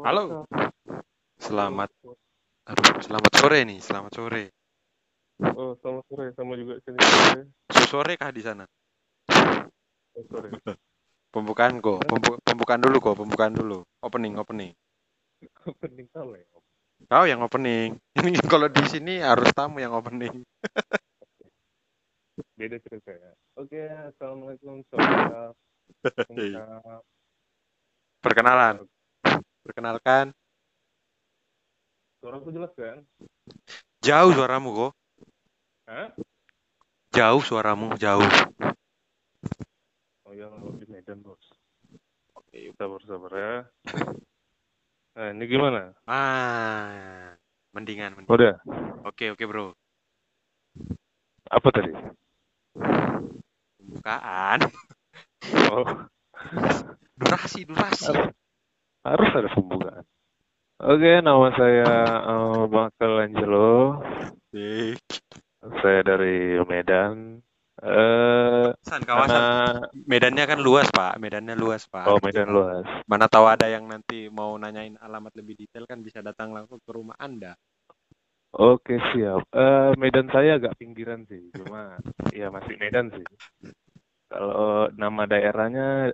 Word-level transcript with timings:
Halo. 0.00 0.48
Selamat, 1.36 1.92
aduh, 2.64 3.04
selamat 3.04 3.32
sore 3.36 3.58
nih, 3.68 3.78
selamat 3.84 4.12
sore. 4.16 4.44
Oh, 5.56 5.76
selamat 5.80 6.04
sore. 6.08 6.26
Sama 6.32 6.56
juga 6.56 6.80
sini 6.80 6.96
sore. 7.00 7.40
Sore 7.84 8.12
kah 8.16 8.32
di 8.32 8.40
sana? 8.40 8.64
Oh, 10.16 10.24
sore. 10.24 10.48
Pembukaan 11.28 11.84
kok, 11.84 12.00
pembu- 12.08 12.40
pembukaan 12.40 12.80
dulu 12.80 12.96
kok, 13.00 13.16
pembukaan 13.20 13.52
dulu. 13.52 13.84
Opening, 14.00 14.40
opening. 14.40 14.72
Opening 15.68 16.06
kau 16.12 16.32
ya. 16.32 16.46
Kau 17.08 17.24
yang 17.28 17.44
opening. 17.44 18.00
Ini 18.16 18.40
kalau 18.52 18.72
di 18.72 18.84
sini 18.88 19.20
harus 19.20 19.52
tamu 19.52 19.84
yang 19.84 19.92
opening. 19.92 20.32
Beda 22.56 22.80
cerita 22.80 23.12
ya. 23.12 23.32
Oke, 23.60 23.84
assalamualaikum 23.84 24.80
saudara. 24.88 25.52
Lengkap. 26.32 27.02
Perkenalan, 28.20 28.84
perkenalkan. 29.70 30.34
Suaraku 32.18 32.50
jelas 32.50 32.74
kan? 32.74 33.06
Jauh 34.02 34.34
suaramu 34.34 34.74
kok. 34.74 34.92
Hah? 35.86 36.10
Jauh 37.14 37.42
suaramu, 37.46 37.94
jauh. 37.94 38.26
Oh 40.26 40.34
ya, 40.34 40.50
di 40.82 40.86
Medan 40.90 41.22
bos. 41.22 41.38
Oke, 42.34 42.74
sabar 42.74 43.00
sabar 43.06 43.32
ya. 43.32 43.54
Nah, 45.14 45.28
ini 45.34 45.44
gimana? 45.46 45.94
Ah, 46.06 47.34
mendingan, 47.70 48.18
mendingan. 48.18 48.34
Udah. 48.34 48.54
Oke, 49.06 49.30
oke 49.30 49.44
bro. 49.46 49.74
Apa 51.50 51.68
tadi? 51.70 51.94
Pembukaan. 53.78 54.70
Oh, 55.70 55.86
Durasi, 57.20 57.66
durasi. 57.68 58.14
Harus 59.04 59.30
ada 59.32 59.48
pembukaan. 59.52 60.04
Oke, 60.80 61.20
nama 61.20 61.48
saya 61.52 61.92
eh, 62.24 62.62
Michael 62.72 63.14
Angelo. 63.28 64.00
Saya 65.84 66.00
dari 66.00 66.56
Medan. 66.64 67.44
Eh, 67.80 68.68
San, 68.84 69.00
kawasan 69.04 69.32
karena 69.32 69.44
Medannya 70.04 70.44
kan 70.44 70.60
luas, 70.60 70.88
Pak. 70.92 71.16
Medannya 71.16 71.56
luas, 71.56 71.88
Pak. 71.88 72.12
oh 72.12 72.20
Medan 72.20 72.52
luas. 72.52 72.84
Mana 73.08 73.24
tahu 73.24 73.48
ada 73.48 73.68
yang 73.68 73.88
nanti 73.88 74.28
mau 74.28 74.56
nanyain 74.60 75.00
alamat 75.00 75.32
lebih 75.36 75.56
detail 75.64 75.88
kan 75.88 76.04
bisa 76.04 76.20
datang 76.20 76.52
langsung 76.52 76.80
ke 76.80 76.90
rumah 76.92 77.16
Anda. 77.16 77.56
Oke 78.52 79.00
siap. 79.12 79.48
Eh 79.52 79.92
Medan 79.96 80.28
saya 80.28 80.60
agak 80.60 80.76
pinggiran 80.76 81.24
sih, 81.24 81.48
cuma 81.56 81.96
ya 82.36 82.52
masih 82.52 82.76
Medan 82.76 83.08
sih. 83.16 83.24
Kalau 84.28 84.92
nama 84.96 85.22
daerahnya 85.24 86.12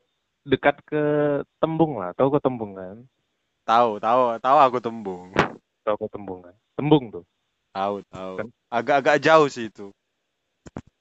dekat 0.52 0.76
ke 0.86 1.02
Tembung 1.60 1.98
lah, 2.00 2.10
tahu 2.16 2.28
ke 2.34 2.40
Tembung 2.44 2.72
kan? 2.78 2.96
Tahu, 3.66 3.98
tahu, 3.98 4.38
tahu 4.38 4.58
aku 4.62 4.78
tembung. 4.78 5.34
Tahu 5.82 5.96
ke 5.98 6.06
Tembung 6.14 6.40
kan? 6.46 6.54
Tembung 6.78 7.04
tuh, 7.10 7.24
Tahu, 7.74 7.94
tahu. 8.08 8.32
Kan? 8.38 8.48
Agak-agak 8.70 9.16
jauh 9.20 9.48
sih 9.50 9.66
itu. 9.70 9.90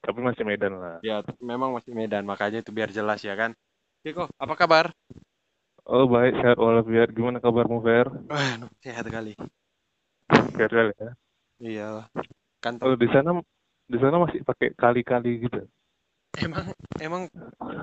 tapi 0.05 0.19
masih 0.21 0.43
Medan 0.45 0.73
lah. 0.77 0.97
Ya, 1.01 1.21
memang 1.41 1.73
masih 1.77 1.93
Medan, 1.93 2.25
makanya 2.25 2.61
itu 2.61 2.71
biar 2.73 2.89
jelas 2.93 3.21
ya 3.21 3.33
kan. 3.37 3.53
Oke 4.01 4.09
kok, 4.13 4.29
apa 4.37 4.53
kabar? 4.57 4.85
Oh 5.85 6.05
baik, 6.09 6.33
sehat 6.41 6.57
walafiat. 6.57 7.09
Gimana 7.13 7.37
kabarmu 7.37 7.77
Fer? 7.85 8.07
Aduh, 8.29 8.69
sehat 8.81 9.05
kali. 9.09 9.33
Sehat 10.57 10.71
kali 10.73 10.91
ya. 10.97 11.09
Iya. 11.61 11.89
Kan 12.63 12.81
Oh 12.81 12.97
di 12.97 13.07
sana 13.13 13.29
di 13.85 13.97
sana 14.01 14.17
masih 14.17 14.41
pakai 14.41 14.73
kali-kali 14.73 15.45
gitu. 15.45 15.61
Emang 16.43 16.65
emang 17.01 17.23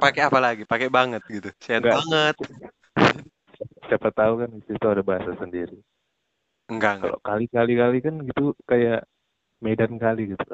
pakai 0.02 0.22
apa 0.28 0.38
lagi? 0.42 0.62
Pakai 0.68 0.88
banget 0.92 1.22
gitu. 1.28 1.48
Sehat 1.64 1.82
Enggak. 1.84 1.96
banget. 1.96 2.34
Siapa 3.86 4.08
tahu 4.10 4.32
kan 4.42 4.50
di 4.58 4.62
situ 4.66 4.86
ada 4.90 5.02
bahasa 5.04 5.32
sendiri. 5.38 5.76
Enggak, 6.70 6.92
enggak. 6.98 7.02
Kalau 7.02 7.18
kali-kali 7.26 7.72
kali 7.78 7.98
kan 8.02 8.14
gitu 8.28 8.44
kayak 8.70 9.00
Medan 9.64 9.92
kali 9.98 10.22
gitu. 10.34 10.44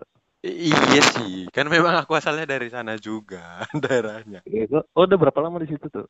I- 0.47 0.71
iya 0.71 1.03
sih, 1.03 1.33
kan 1.51 1.67
memang 1.67 1.95
aku 1.99 2.13
asalnya 2.15 2.47
dari 2.47 2.69
sana 2.71 2.95
juga 2.99 3.61
daerahnya. 3.85 4.41
Iya, 4.47 4.65
Oh 4.97 5.05
udah 5.07 5.19
berapa 5.19 5.41
lama 5.45 5.59
di 5.63 5.69
situ 5.73 5.87
tuh? 5.91 6.07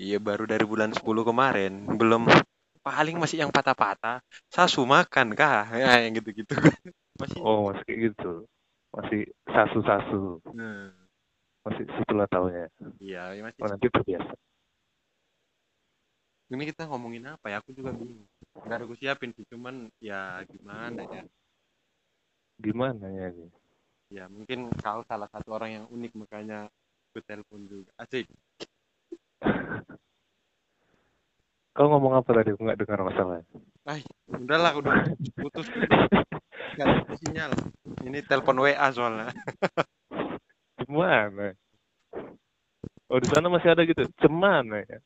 Iya 0.00 0.16
baru 0.26 0.44
dari 0.48 0.64
bulan 0.64 0.90
10 0.96 1.22
kemarin, 1.28 1.72
belum 2.00 2.22
paling 2.86 3.16
masih 3.20 3.44
yang 3.44 3.52
patah-patah. 3.52 4.24
Sasu 4.50 4.82
makan 4.88 5.36
kah? 5.38 5.68
Ya, 5.82 6.02
yang 6.04 6.12
gitu-gitu. 6.18 6.54
Masih. 7.20 7.40
Oh 7.44 7.70
masih 7.70 7.92
gitu. 8.10 8.30
Masih 8.96 9.20
sasu-sasu. 9.46 10.42
Nah, 10.56 10.90
Masih 11.60 11.84
situlah 11.92 12.26
taunya. 12.32 12.66
iya, 12.96 13.36
ya 13.36 13.42
masih. 13.44 13.60
Oh, 13.60 13.68
nanti 13.68 13.86
terbiasa. 13.92 14.32
Ini 16.50 16.64
kita 16.74 16.90
ngomongin 16.90 17.30
apa 17.30 17.46
ya? 17.52 17.62
Aku 17.62 17.70
juga 17.76 17.94
bingung. 17.94 18.26
Gak 18.58 18.74
ada 18.74 18.84
aku 18.88 18.98
siapin 18.98 19.30
sih, 19.36 19.46
cuman 19.46 19.86
ya 20.02 20.42
gimana 20.50 21.06
ya? 21.06 21.22
Gimana 22.58 23.06
ya 23.12 23.30
ini? 23.30 23.48
Ya 24.10 24.24
mungkin 24.26 24.74
kau 24.82 25.06
salah 25.06 25.30
satu 25.30 25.54
orang 25.54 25.70
yang 25.70 25.84
unik 25.86 26.12
makanya 26.18 26.66
aku 27.12 27.22
telepon 27.22 27.70
juga. 27.70 27.94
Asik. 27.94 28.26
Kau 31.70 31.86
ngomong 31.86 32.18
apa 32.18 32.34
tadi? 32.34 32.50
Aku 32.50 32.66
nggak 32.66 32.82
dengar 32.82 33.06
masalah. 33.06 33.46
Ay, 33.86 34.02
udahlah, 34.26 34.74
udah 34.74 35.06
putus. 35.38 35.70
Gak 36.76 36.86
ada 36.86 37.14
sinyal. 37.18 37.50
Ini 38.04 38.26
telepon 38.26 38.58
WA 38.62 38.90
soalnya. 38.90 39.30
Gimana? 40.90 41.54
Oh 43.06 43.22
di 43.22 43.28
sana 43.30 43.46
masih 43.46 43.70
ada 43.70 43.86
gitu. 43.86 44.10
Cemana 44.18 44.82
ya? 44.82 44.98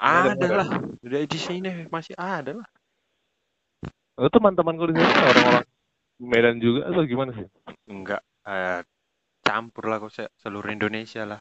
Ada 0.00 0.48
lah. 0.48 0.68
Udah 1.04 1.20
di 1.28 1.36
sini 1.36 1.84
masih 1.92 2.16
ada 2.16 2.64
lah. 2.64 2.68
Oh, 4.16 4.32
teman-teman 4.32 4.80
kau 4.80 4.88
di 4.88 4.96
sana 4.96 5.12
orang-orang 5.36 5.68
Medan 6.16 6.56
juga 6.64 6.88
atau 6.88 7.04
gimana 7.04 7.36
sih? 7.36 7.44
Enggak, 7.92 8.24
eh, 8.48 8.80
campur 9.44 9.92
lah 9.92 10.00
kok 10.00 10.12
se- 10.16 10.32
seluruh 10.40 10.72
Indonesia 10.72 11.28
lah. 11.28 11.40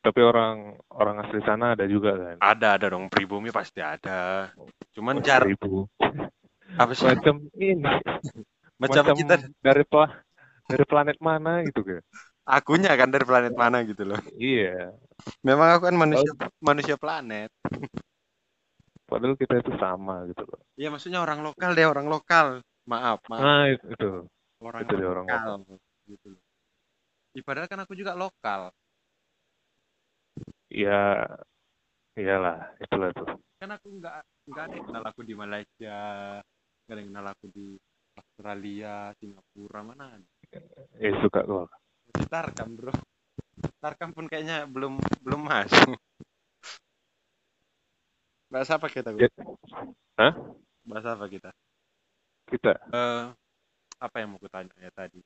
Tapi 0.00 0.20
orang 0.20 0.76
orang 0.92 1.16
asli 1.24 1.40
sana 1.44 1.76
ada 1.76 1.84
juga 1.88 2.12
kan? 2.16 2.36
Ada 2.40 2.68
ada 2.76 2.86
dong 2.92 3.08
pribumi 3.08 3.48
pasti 3.52 3.80
ada. 3.80 4.52
Cuman 4.92 5.24
jar 5.24 5.44
Seribu. 5.44 5.88
apa 6.76 6.92
sih? 6.92 7.08
Macam 7.08 7.44
ini. 7.56 7.84
Macam 8.80 9.04
kita 9.12 9.44
dari 9.60 9.84
pla- 9.84 10.24
dari 10.70 10.84
planet 10.86 11.18
mana 11.18 11.66
gitu 11.66 11.82
kan? 11.82 12.02
akunya 12.50 12.92
kan 12.98 13.08
dari 13.14 13.22
planet 13.22 13.54
mana 13.54 13.86
gitu 13.86 14.02
loh. 14.02 14.18
Iya. 14.34 14.94
Memang 15.46 15.78
aku 15.78 15.82
kan 15.86 15.96
manusia 15.96 16.32
manusia 16.58 16.96
planet. 16.98 17.50
Padahal 19.06 19.34
kita 19.38 19.58
itu 19.58 19.72
sama 19.78 20.26
gitu 20.30 20.42
loh. 20.46 20.60
Iya 20.74 20.88
maksudnya 20.90 21.22
orang 21.22 21.42
lokal 21.46 21.70
deh 21.74 21.86
orang 21.86 22.06
lokal. 22.10 22.46
Maaf 22.90 23.22
maaf 23.30 23.42
Nah 23.42 23.64
itu. 23.70 23.86
itu. 23.94 24.10
orang 24.60 24.80
itu 24.84 24.92
deh, 24.98 25.08
orang 25.08 25.26
lokal 25.26 25.58
gitu 26.10 26.26
loh. 26.34 26.42
Ih, 27.38 27.42
padahal 27.46 27.70
kan 27.70 27.80
aku 27.86 27.94
juga 27.94 28.18
lokal. 28.18 28.74
Ya, 30.70 31.26
iyalah, 32.18 32.74
itulah 32.82 33.10
tuh. 33.14 33.38
Kan 33.58 33.70
aku 33.70 33.86
nggak 33.98 34.14
nggak 34.50 34.64
ada 34.66 34.74
yang 34.74 34.86
kenal 34.86 35.04
aku 35.06 35.20
di 35.22 35.34
Malaysia, 35.38 35.98
nggak 36.86 36.94
ada 36.94 37.00
yang 37.02 37.10
kenal 37.14 37.26
aku 37.30 37.46
di 37.54 37.66
Australia, 38.18 39.14
Singapura 39.18 39.80
mana 39.86 40.18
ada. 40.18 40.39
Eh 41.00 41.14
suka. 41.22 41.46
Di 42.10 42.26
Tarkam 42.26 42.74
bro. 42.74 42.92
Tarkam 43.78 44.10
pun 44.10 44.26
kayaknya 44.26 44.66
belum 44.66 44.98
belum 45.22 45.40
masuk. 45.46 45.96
Bahasa 48.50 48.76
apa 48.76 48.90
kita? 48.90 49.14
Ya. 49.14 49.30
Gu? 49.30 49.54
Hah? 50.18 50.32
Bahasa 50.82 51.14
apa 51.14 51.30
kita? 51.30 51.54
Kita, 52.50 52.74
Eh, 52.90 53.24
apa 54.02 54.16
yang 54.18 54.34
mau 54.34 54.42
kutanya 54.42 54.74
ya 54.82 54.90
tadi? 54.90 55.22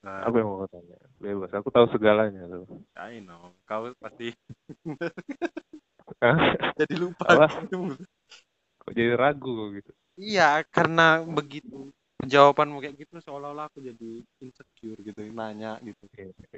Eh, 0.00 0.20
apa 0.24 0.32
yang 0.32 0.48
mau 0.48 0.64
kau 0.64 0.70
tanya? 0.72 0.96
Bebas, 1.20 1.52
aku 1.52 1.68
tahu 1.68 1.92
segalanya 1.92 2.48
tuh. 2.48 2.64
I 2.96 3.20
know. 3.20 3.52
Kau 3.68 3.92
pasti 4.00 4.32
jadi 6.80 6.94
lupa. 6.96 7.24
Apa? 7.28 7.46
Kok 8.80 8.92
jadi 8.96 9.12
ragu 9.12 9.76
gitu? 9.76 9.92
Iya, 10.16 10.64
karena 10.72 11.20
begitu 11.20 11.92
jawabanmu 12.22 12.78
kayak 12.78 12.94
gitu 12.96 13.18
seolah-olah 13.20 13.66
aku 13.66 13.82
jadi 13.82 14.22
insecure 14.38 15.00
gitu, 15.02 15.20
nanya 15.34 15.76
gitu. 15.82 16.06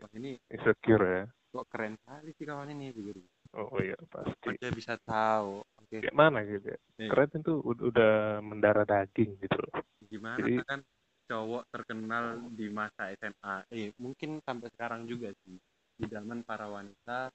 Wah, 0.05 0.11
ini 0.13 0.37
Insecure 0.53 1.05
ya? 1.05 1.25
kok 1.51 1.67
keren 1.73 1.97
sekali 1.97 2.31
sih 2.37 2.45
kawan 2.45 2.69
ini 2.69 2.93
begitu. 2.93 3.25
Oh 3.57 3.73
iya, 3.81 3.97
pasti. 4.13 4.61
Dia 4.61 4.69
bisa 4.69 5.01
tahu. 5.01 5.65
Oke, 5.81 6.05
Kayak 6.05 6.13
mana 6.13 6.45
gitu 6.45 6.69
ya? 6.69 6.79
Iya. 7.01 7.09
Keren 7.09 7.31
itu 7.41 7.53
ud- 7.65 7.85
udah 7.89 8.45
mendarah 8.45 8.85
daging 8.85 9.41
gitu 9.41 9.57
loh. 9.57 9.73
gimana 10.07 10.39
Jadi- 10.39 10.63
kan 10.63 10.81
cowok 11.27 11.63
terkenal 11.73 12.25
di 12.55 12.71
masa 12.71 13.11
SMA. 13.17 13.67
Eh, 13.75 13.91
mungkin 13.99 14.39
sampai 14.45 14.71
sekarang 14.71 15.09
juga 15.09 15.33
sih. 15.43 15.57
Idaman 15.99 16.45
para 16.45 16.69
wanita 16.71 17.33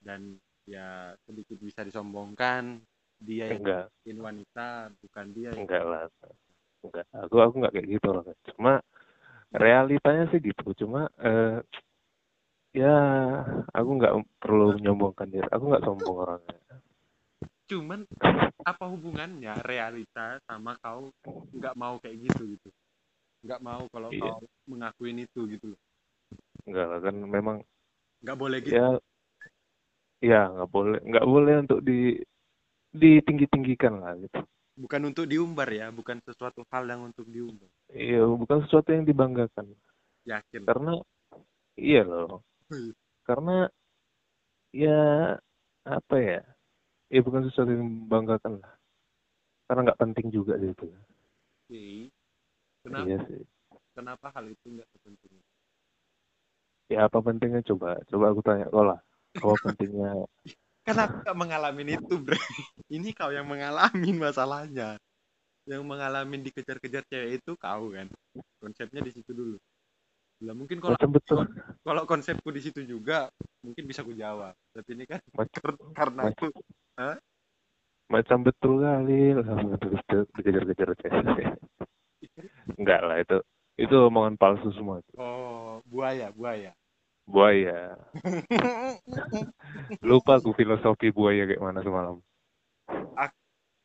dan 0.00 0.38
ya 0.64 1.12
sedikit 1.26 1.58
bisa 1.58 1.82
disombongkan 1.82 2.78
dia 3.18 3.50
yang 3.50 3.60
Enggak, 3.60 3.84
wanita 4.06 4.94
bukan 5.02 5.26
dia 5.34 5.50
yang 5.52 5.66
enggak 5.66 5.82
lah. 5.84 6.06
Enggak, 6.84 7.06
aku 7.12 7.36
aku 7.42 7.54
enggak 7.58 7.72
kayak 7.74 7.88
gitu 7.98 8.08
loh. 8.14 8.24
Cuma 8.54 8.72
realitanya 9.54 10.24
sih 10.30 10.40
gitu. 10.42 10.66
Cuma 10.84 11.08
eh, 11.18 11.58
ya 12.76 12.94
aku 13.74 13.90
nggak 13.98 14.14
perlu 14.38 14.76
menyombongkan 14.78 15.28
diri. 15.32 15.48
Aku 15.50 15.64
nggak 15.68 15.84
sombong 15.84 16.16
orangnya. 16.24 16.56
cuman 17.68 18.00
apa 18.64 18.84
hubungannya 18.88 19.52
realita 19.60 20.40
sama 20.48 20.72
kau 20.80 21.12
nggak 21.52 21.76
mau 21.76 22.00
kayak 22.00 22.16
gitu 22.24 22.56
gitu 22.56 22.68
nggak 23.44 23.60
mau 23.60 23.84
kalau 23.92 24.08
Iya. 24.08 24.32
kau 24.40 24.48
mengakuin 24.64 25.20
itu 25.20 25.40
gitu 25.52 25.76
loh 25.76 25.80
Enggak 26.64 26.86
lah 26.88 27.00
kan 27.04 27.14
memang 27.16 27.56
nggak 28.24 28.38
boleh 28.40 28.58
gitu 28.64 28.72
ya 28.72 28.88
ya 30.24 30.40
nggak 30.48 30.70
boleh 30.72 30.98
nggak 31.04 31.26
boleh 31.28 31.54
untuk 31.60 31.80
di 31.84 32.18
ditinggi 32.96 33.46
tinggikan 33.52 34.00
lah 34.00 34.16
gitu 34.16 34.40
bukan 34.78 35.10
untuk 35.10 35.26
diumbar 35.26 35.66
ya 35.74 35.90
bukan 35.90 36.22
sesuatu 36.22 36.62
hal 36.70 36.86
yang 36.86 37.10
untuk 37.10 37.26
diumbar. 37.26 37.66
Iya 37.90 38.22
bukan 38.30 38.62
sesuatu 38.64 38.94
yang 38.94 39.02
dibanggakan. 39.02 39.74
Yakin. 40.22 40.62
Karena 40.62 40.94
iya 41.74 42.02
loh. 42.06 42.46
Iya. 42.68 42.92
karena 43.28 43.56
ya 44.72 45.00
apa 45.84 46.16
ya? 46.16 46.40
Ya 47.10 47.20
bukan 47.24 47.48
sesuatu 47.50 47.74
yang 47.74 47.84
membanggakan 47.84 48.62
lah. 48.62 48.72
Karena 49.66 49.90
nggak 49.90 50.00
penting 50.00 50.26
juga 50.32 50.56
gitu 50.56 50.88
Oke. 50.88 52.08
kenapa? 52.86 53.04
Iya 53.04 53.16
sih. 53.26 53.42
Kenapa 53.92 54.26
hal 54.32 54.46
itu 54.48 54.66
nggak 54.72 54.88
penting 55.02 55.32
ya 56.88 57.04
apa 57.04 57.20
pentingnya? 57.20 57.60
Coba 57.68 58.00
coba 58.08 58.24
aku 58.32 58.40
tanya. 58.40 58.66
Kau 58.72 58.84
lah 58.84 58.98
apa 59.36 59.54
pentingnya 59.60 60.24
Karena 60.88 61.04
aku 61.04 61.16
gak 61.20 61.36
mengalami 61.36 61.82
itu, 61.84 62.14
bre. 62.16 62.40
Ini 62.96 63.12
kau 63.12 63.28
yang 63.28 63.44
mengalami 63.44 64.10
masalahnya. 64.16 64.96
Yang 65.68 65.82
mengalami 65.84 66.40
dikejar-kejar 66.48 67.04
cewek 67.12 67.44
itu 67.44 67.52
kau 67.60 67.92
kan. 67.92 68.08
Konsepnya 68.56 69.04
di 69.04 69.12
situ 69.12 69.36
dulu. 69.36 69.60
Lah 70.48 70.54
mungkin 70.56 70.80
kalau 70.80 70.96
macam 70.96 71.12
betul 71.12 71.44
kalau 71.82 72.02
konsepku 72.06 72.48
di 72.54 72.62
situ 72.62 72.86
juga 72.86 73.26
mungkin 73.60 73.84
bisa 73.84 74.06
ku 74.06 74.14
jawab. 74.16 74.54
Tapi 74.72 74.96
ini 74.96 75.04
kan 75.04 75.20
macam 75.34 75.60
kar- 75.60 75.76
karena 75.98 76.22
aku 76.30 76.46
macam 78.08 78.40
betul 78.40 78.80
kali 78.80 79.36
lah 79.36 79.44
betul 79.68 80.24
dikejar-kejar 80.40 80.90
cewek 81.04 81.46
enggak 82.80 83.00
lah 83.04 83.20
itu 83.20 83.36
itu 83.76 83.94
omongan 84.08 84.40
palsu 84.40 84.72
semua 84.72 85.04
oh 85.20 85.84
buaya 85.84 86.32
buaya. 86.32 86.72
Buaya 87.28 87.92
lupa 90.08 90.40
aku 90.40 90.56
filosofi 90.56 91.12
buaya 91.12 91.44
kayak 91.44 91.60
mana 91.60 91.84
semalam 91.84 92.24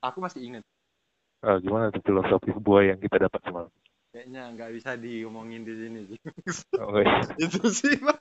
aku 0.03 0.19
masih 0.19 0.41
ingat. 0.43 0.63
Ah, 1.43 1.59
gimana 1.59 1.91
tuh 1.91 2.03
filosofi 2.03 2.51
buaya 2.59 2.95
yang 2.95 2.99
kita 2.99 3.27
dapat 3.27 3.39
semalam 3.47 3.71
Kayaknya 4.13 4.43
nggak 4.53 4.71
bisa 4.77 4.91
diomongin 4.93 5.65
di 5.65 5.73
sini 5.73 5.99
sih. 6.05 6.19
Oh, 6.77 7.01
iya. 7.01 7.25
itu 7.49 7.65
sih, 7.71 7.97
Pak. 7.97 8.19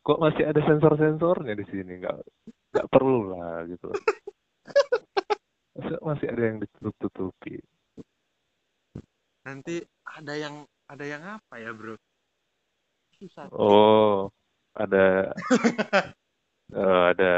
kok 0.00 0.20
masih 0.20 0.48
ada 0.48 0.60
sensor-sensornya 0.64 1.52
di 1.52 1.66
sini 1.68 2.00
nggak 2.00 2.16
nggak 2.72 2.88
perlu 2.88 3.30
lah 3.30 3.68
gitu 3.68 3.92
masih 6.00 6.26
ada 6.32 6.42
yang 6.50 6.56
ditutup-tutupi 6.60 7.60
Nanti 9.44 9.80
ada 10.04 10.34
yang 10.36 10.64
ada 10.88 11.04
yang 11.04 11.22
apa 11.24 11.54
ya, 11.56 11.72
Bro? 11.72 11.96
Susah. 13.20 13.52
oh 13.52 14.32
ada 14.72 15.28
eh, 16.72 17.02
ada 17.12 17.32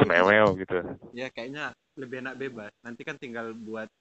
semewel 0.00 0.56
gitu 0.56 0.80
Ya 1.12 1.28
kayaknya 1.28 1.76
lebih 2.00 2.24
enak 2.24 2.40
bebas. 2.40 2.72
Nanti 2.80 3.04
kan 3.04 3.20
tinggal 3.20 3.52
buat 3.52 3.92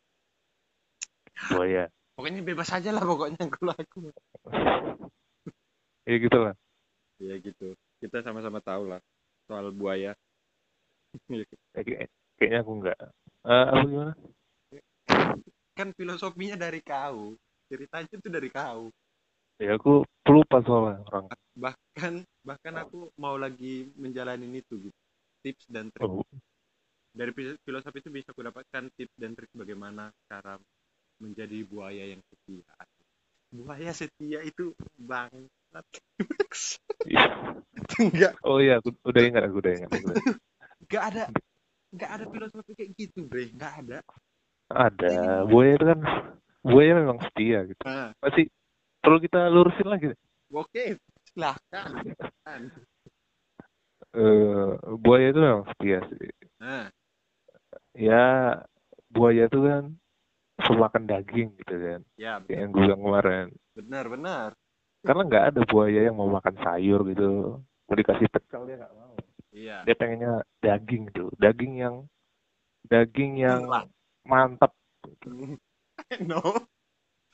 buaya 1.51 1.91
pokoknya 2.15 2.39
bebas 2.45 2.69
aja 2.71 2.93
lah 2.95 3.03
pokoknya 3.03 3.43
kalau 3.59 3.73
aku. 3.75 3.99
ya 6.07 6.15
gitu 6.15 6.37
lah 6.39 6.55
Ya 7.21 7.35
gitu. 7.37 7.75
Kita 8.01 8.25
sama-sama 8.25 8.63
tahu 8.65 8.89
lah 8.89 9.01
soal 9.45 9.69
buaya. 9.75 10.15
Ya, 11.29 11.43
kayak- 11.85 12.09
kayaknya 12.39 12.59
aku 12.65 12.71
nggak 12.81 12.97
Eh, 13.41 13.65
apa 13.73 13.85
gimana 13.89 14.13
kan 15.75 15.97
filosofinya 15.97 16.55
dari 16.59 16.79
kau. 16.85 17.33
Ceritanya 17.65 18.05
itu 18.05 18.29
dari 18.29 18.49
kau. 18.53 18.93
Ya 19.63 19.69
aku 19.77 19.91
pelupa 20.25 20.57
soalnya 20.65 20.99
orang 21.09 21.25
Bahkan 21.63 22.13
bahkan 22.47 22.75
aku 22.81 23.11
mau 23.19 23.35
lagi 23.39 23.87
menjalani 23.99 24.47
itu 24.61 24.73
gitu. 24.89 24.97
Tips 25.43 25.65
dan 25.73 25.89
trik. 25.95 26.09
oh, 26.09 26.23
Dari 27.11 27.31
fil- 27.35 27.59
filosofi 27.67 27.99
itu 28.03 28.11
bisa 28.11 28.31
aku 28.31 28.43
dapatkan 28.43 28.83
tips 28.95 29.15
dan 29.19 29.31
trik 29.35 29.51
bagaimana 29.55 30.11
cara 30.31 30.55
menjadi 31.23 31.59
buaya 31.67 32.05
yang 32.15 32.21
setia. 32.31 32.67
Buaya 33.51 33.91
setia 33.95 34.39
itu 34.43 34.73
bangsat. 34.99 35.85
iya. 37.09 37.23
Enggak, 37.99 38.35
oh 38.47 38.57
iya 38.63 38.73
aku 38.79 38.89
udah 39.09 39.21
ingat 39.27 39.43
aku 39.47 39.57
udah 39.63 39.73
ingat 39.77 39.91
enggak 40.85 41.03
ada 41.09 41.23
enggak 41.93 42.11
ada 42.15 42.25
filosofi 42.31 42.71
kayak 42.77 42.91
gitu, 42.99 43.19
Bre. 43.29 43.49
Enggak 43.53 43.73
ada. 43.83 43.97
ada 44.71 45.11
buaya 45.49 45.71
itu 45.75 45.85
kan 45.91 45.99
buaya 46.63 46.91
memang 47.01 47.17
setia 47.25 47.59
gitu 47.69 47.83
Nah, 47.85 48.13
masih 48.23 48.45
perlu 49.01 49.17
kita 49.19 49.49
lurusin 49.49 49.87
lagi. 49.89 50.07
Oke, 50.53 50.97
silahkan. 51.33 51.89
eh 54.11 54.71
buaya 54.99 55.31
itu 55.31 55.39
memang 55.39 55.63
setia 55.71 55.99
sih. 56.11 56.31
Nah, 56.59 56.91
ya 57.95 58.59
buaya 59.09 59.47
itu 59.47 59.59
kan 59.63 59.83
semakan 60.67 61.03
daging 61.07 61.55
gitu 61.63 61.75
kan. 61.75 62.01
Ya 62.19 62.37
yang 62.51 62.69
gue 62.75 62.85
bilang 62.85 63.01
kemarin. 63.01 63.47
Benar 63.75 64.05
benar. 64.11 64.49
karena 65.01 65.25
nggak 65.25 65.45
ada 65.49 65.61
buaya 65.65 66.05
yang 66.05 66.13
mau 66.13 66.29
makan 66.29 66.53
sayur 66.61 67.01
gitu. 67.09 67.57
Mau 67.57 67.95
dikasih 67.97 68.29
pecel 68.29 68.69
dia 68.69 68.77
nggak 68.85 68.93
mau. 68.93 69.15
Iya. 69.51 69.77
dia 69.83 69.95
pengennya 69.97 70.45
daging 70.61 71.09
gitu. 71.09 71.33
Daging 71.41 71.73
yang 71.81 71.95
daging 72.85 73.41
yang 73.41 73.65
mantap 74.27 74.75
no. 76.29 76.41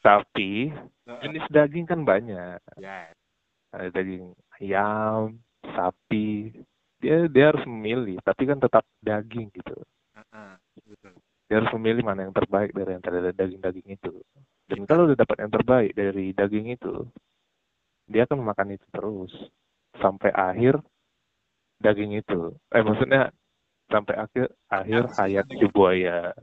Tapi 0.08 0.72
jenis 1.04 1.46
daging 1.52 1.84
kan 1.84 2.08
banyak. 2.08 2.60
Ya, 2.80 3.12
ada 3.76 3.92
daging 3.92 4.32
ayam 4.56 5.36
sapi. 5.76 6.56
Dia 7.04 7.28
dia 7.28 7.52
harus 7.52 7.68
memilih 7.68 8.16
tapi 8.24 8.48
kan 8.48 8.64
tetap 8.64 8.88
daging 9.04 9.52
gitu. 9.52 9.76
Betul. 10.88 11.14
dia 11.48 11.64
harus 11.64 11.72
memilih 11.80 12.04
mana 12.04 12.28
yang 12.28 12.36
terbaik 12.36 12.76
dari 12.76 12.92
antara 12.96 13.32
daging-daging 13.32 13.88
itu. 13.96 14.20
Dan 14.68 14.84
kalau 14.84 15.08
udah 15.08 15.16
dapat 15.16 15.48
yang 15.48 15.52
terbaik 15.52 15.92
dari 15.96 16.36
daging 16.36 16.76
itu 16.76 17.08
dia 18.08 18.24
akan 18.24 18.44
memakan 18.44 18.76
itu 18.76 18.88
terus. 18.92 19.34
Sampai 20.00 20.32
akhir 20.32 20.80
daging 21.84 22.20
itu. 22.20 22.56
Eh 22.72 22.84
maksudnya 22.84 23.32
sampai 23.88 24.16
akhir 24.20 24.46
akhir 24.68 25.02
hayat 25.16 25.46
si 25.48 25.66
buaya 25.72 26.36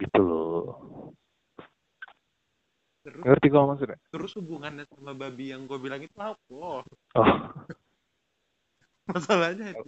gitu 0.00 0.20
loh 0.24 0.91
Terus 3.02 3.22
ngerti 3.26 3.46
kau 3.50 3.66
maksudnya 3.66 3.98
terus 4.14 4.32
hubungannya 4.38 4.84
sama 4.94 5.12
babi 5.12 5.50
yang 5.50 5.66
gue 5.66 5.78
bilang 5.82 6.02
itu 6.02 6.14
apa? 6.18 6.38
oh 6.54 6.80
Masalahnya 9.10 9.74
itu. 9.74 9.84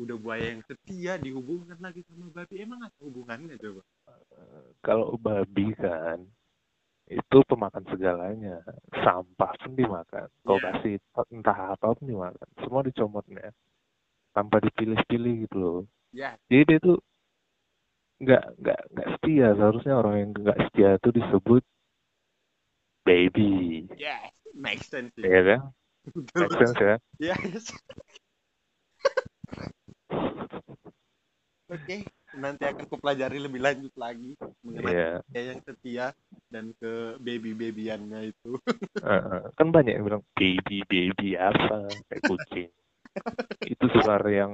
udah 0.00 0.16
buaya 0.16 0.52
yang 0.56 0.62
setia 0.64 1.16
dihubungkan 1.20 1.76
lagi 1.80 2.00
sama 2.08 2.28
babi 2.32 2.54
emang 2.64 2.80
apa 2.84 3.00
hubungannya 3.00 3.56
coba? 3.60 3.82
kalau 4.80 5.16
babi 5.20 5.72
kan 5.76 6.24
itu 7.10 7.38
pemakan 7.48 7.84
segalanya 7.90 8.62
sampah 9.02 9.52
pun 9.60 9.72
dimakan 9.74 10.28
kau 10.46 10.56
Iya. 10.56 10.64
kasih 10.72 10.94
entah 11.34 11.74
apa 11.74 11.90
pun 11.96 12.06
dimakan 12.06 12.48
semua 12.62 12.80
dicomotnya 12.86 13.50
tanpa 14.30 14.62
dipilih-pilih 14.62 15.34
gitu 15.48 15.56
loh 15.58 15.78
Ya, 16.10 16.34
jadi 16.50 16.62
dia 16.66 16.78
tuh 16.82 16.98
nggak 18.20 18.44
nggak 18.60 18.80
nggak 18.94 19.08
setia 19.16 19.48
seharusnya 19.56 19.94
orang 19.96 20.14
yang 20.22 20.30
nggak 20.36 20.58
setia 20.68 20.88
itu 20.98 21.08
disebut 21.14 21.62
baby 23.10 23.50
yes, 23.98 24.30
make 24.54 24.82
sense. 24.82 25.10
sih. 25.18 25.26
ya 25.26 25.42
kan 25.42 25.60
Betul. 26.06 26.46
make 26.46 26.54
sense 26.62 26.78
ya 26.78 26.96
Yes. 27.18 27.64
Oke, 31.70 32.02
nanti 32.34 32.62
akan 32.66 32.82
kupelajari 32.90 33.38
lebih 33.38 33.62
lanjut 33.62 33.94
lagi 33.94 34.34
mengenai 34.66 34.90
Iya. 34.90 35.10
buaya 35.22 35.42
yang 35.46 35.60
setia 35.62 36.06
dan 36.50 36.74
ke 36.74 36.92
baby-babyannya 37.18 38.34
itu. 38.34 38.58
Heeh. 39.06 39.40
kan 39.54 39.68
banyak 39.70 39.94
yang 39.94 40.04
bilang 40.04 40.24
baby 40.34 40.82
baby 40.84 41.38
apa 41.38 41.78
kayak 42.06 42.22
kucing 42.26 42.68
itu 43.64 43.84
suara 43.96 44.28
yang 44.28 44.52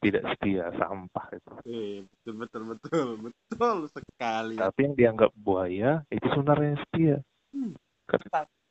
tidak 0.00 0.24
setia 0.34 0.72
sampah 0.74 1.26
itu 1.30 1.52
Eh, 1.68 1.96
betul 2.26 2.34
betul 2.34 2.62
betul 2.66 3.06
betul 3.22 3.76
sekali. 3.86 4.56
tapi 4.56 4.78
yang 4.82 4.94
dianggap 4.96 5.30
buaya 5.36 6.00
itu 6.08 6.26
sebenarnya 6.26 6.80
setia 6.82 7.16
Hmm. 7.52 7.72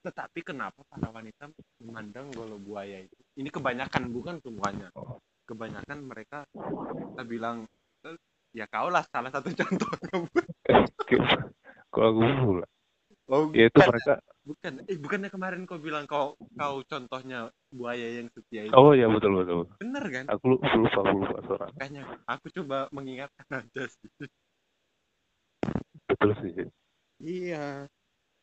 Tetapi 0.02 0.40
kenapa 0.42 0.82
para 0.90 1.14
wanita 1.14 1.54
memandang 1.78 2.34
kalau 2.34 2.58
buaya 2.58 3.06
itu? 3.06 3.14
Ini 3.38 3.50
kebanyakan 3.54 4.10
bukan 4.10 4.42
semuanya. 4.42 4.90
Oh. 4.98 5.22
Kebanyakan 5.46 6.00
mereka 6.10 6.42
kita 7.14 7.22
bilang 7.24 7.70
"Eh, 8.02 8.18
ya 8.52 8.66
kau 8.66 8.90
lah 8.90 9.06
salah 9.08 9.30
satu 9.30 9.54
contoh. 9.60 9.92
kalau 11.92 12.12
gue 12.18 12.30
pula 12.42 12.68
Oh, 13.32 13.48
ya 13.56 13.68
itu 13.72 13.80
mereka 13.80 14.20
bukan 14.44 14.74
eh 14.92 14.98
bukannya 15.00 15.30
kemarin 15.32 15.64
kau 15.64 15.80
bilang 15.80 16.04
kau 16.04 16.36
kau 16.58 16.84
contohnya 16.84 17.48
buaya 17.72 18.20
yang 18.20 18.28
setia 18.34 18.68
itu 18.68 18.76
Oh 18.76 18.92
iya 18.92 19.08
betul 19.08 19.40
betul. 19.40 19.68
bener 19.80 20.04
kan 20.12 20.26
Aku 20.36 20.56
lu- 20.56 20.62
lupa 20.64 21.00
aku 21.00 21.16
lupa 21.24 21.38
suara. 21.48 21.66
makanya 21.72 22.04
aku 22.28 22.46
coba 22.60 22.92
mengingatkan 22.92 23.48
aja 23.64 23.84
sih 23.88 24.10
Betul 26.12 26.32
sih. 26.44 26.52
iya 27.24 27.88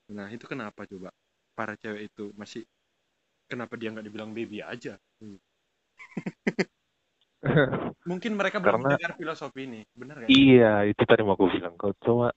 nah 0.09 0.29
itu 0.29 0.45
kenapa 0.45 0.85
coba 0.85 1.09
para 1.53 1.77
cewek 1.77 2.09
itu 2.09 2.33
masih 2.33 2.65
kenapa 3.45 3.77
dia 3.77 3.93
nggak 3.93 4.05
dibilang 4.05 4.33
baby 4.33 4.61
aja 4.61 4.97
Hmm. 5.19 5.41
mungkin 8.11 8.35
mereka 8.35 8.59
belum 8.59 8.83
Karena- 8.83 8.99
dengar 8.99 9.13
filosofi 9.15 9.67
ini 9.67 9.81
bener 9.95 10.23
kan 10.23 10.29
iya 10.29 10.83
itu 10.85 11.03
tadi 11.03 11.23
mau 11.23 11.35
aku 11.35 11.51
bilang. 11.51 11.75
Kau 11.75 11.95
coba 11.99 12.31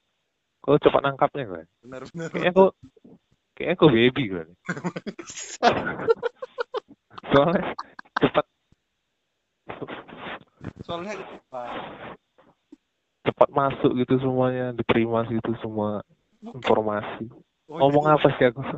kau 0.62 0.78
cepat 0.78 1.02
nangkapnya 1.02 1.46
kan. 1.50 1.66
benar 1.82 2.02
benar 2.14 2.30
Kayaknya 2.30 2.52
kau 2.54 2.70
kayaknya 3.54 3.76
kau 3.78 3.90
baby 3.90 4.24
kan. 4.30 4.48
Soalnya 7.32 7.64
cepat 8.18 8.46
soalnya 10.82 11.14
apa 11.16 11.64
cepat 13.24 13.50
masuk 13.50 13.92
gitu 13.96 14.20
semuanya 14.20 14.74
diterima 14.74 15.24
gitu 15.26 15.54
semua 15.62 16.02
informasi. 16.44 17.30
Oh, 17.72 17.80
Ngomong 17.80 18.04
gitu. 18.04 18.16
apa 18.20 18.28
sih 18.36 18.46
aku? 18.52 18.62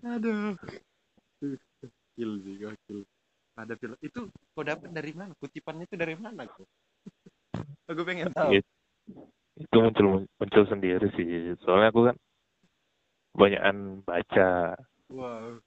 aduh 0.00 0.54
gokil 1.40 2.30
sih 2.44 2.54
gokil 2.60 2.98
ada 3.56 3.74
film 3.76 3.96
itu 4.00 4.28
kau 4.52 4.62
dapat 4.62 4.88
dari 4.92 5.12
mana 5.12 5.32
kutipannya 5.40 5.84
itu 5.84 5.96
dari 5.96 6.16
mana 6.16 6.44
kok 6.46 6.68
aku 7.90 8.00
pengen 8.04 8.30
tahu 8.32 8.56
Iya. 8.56 8.62
itu 9.60 9.76
muncul 9.76 10.06
muncul 10.40 10.64
sendiri 10.68 11.06
sih. 11.18 11.52
Soalnya 11.60 11.92
aku 11.92 12.00
kan 12.08 12.16
banyakan 13.34 13.76
baca 14.04 14.72
wow 15.12 15.58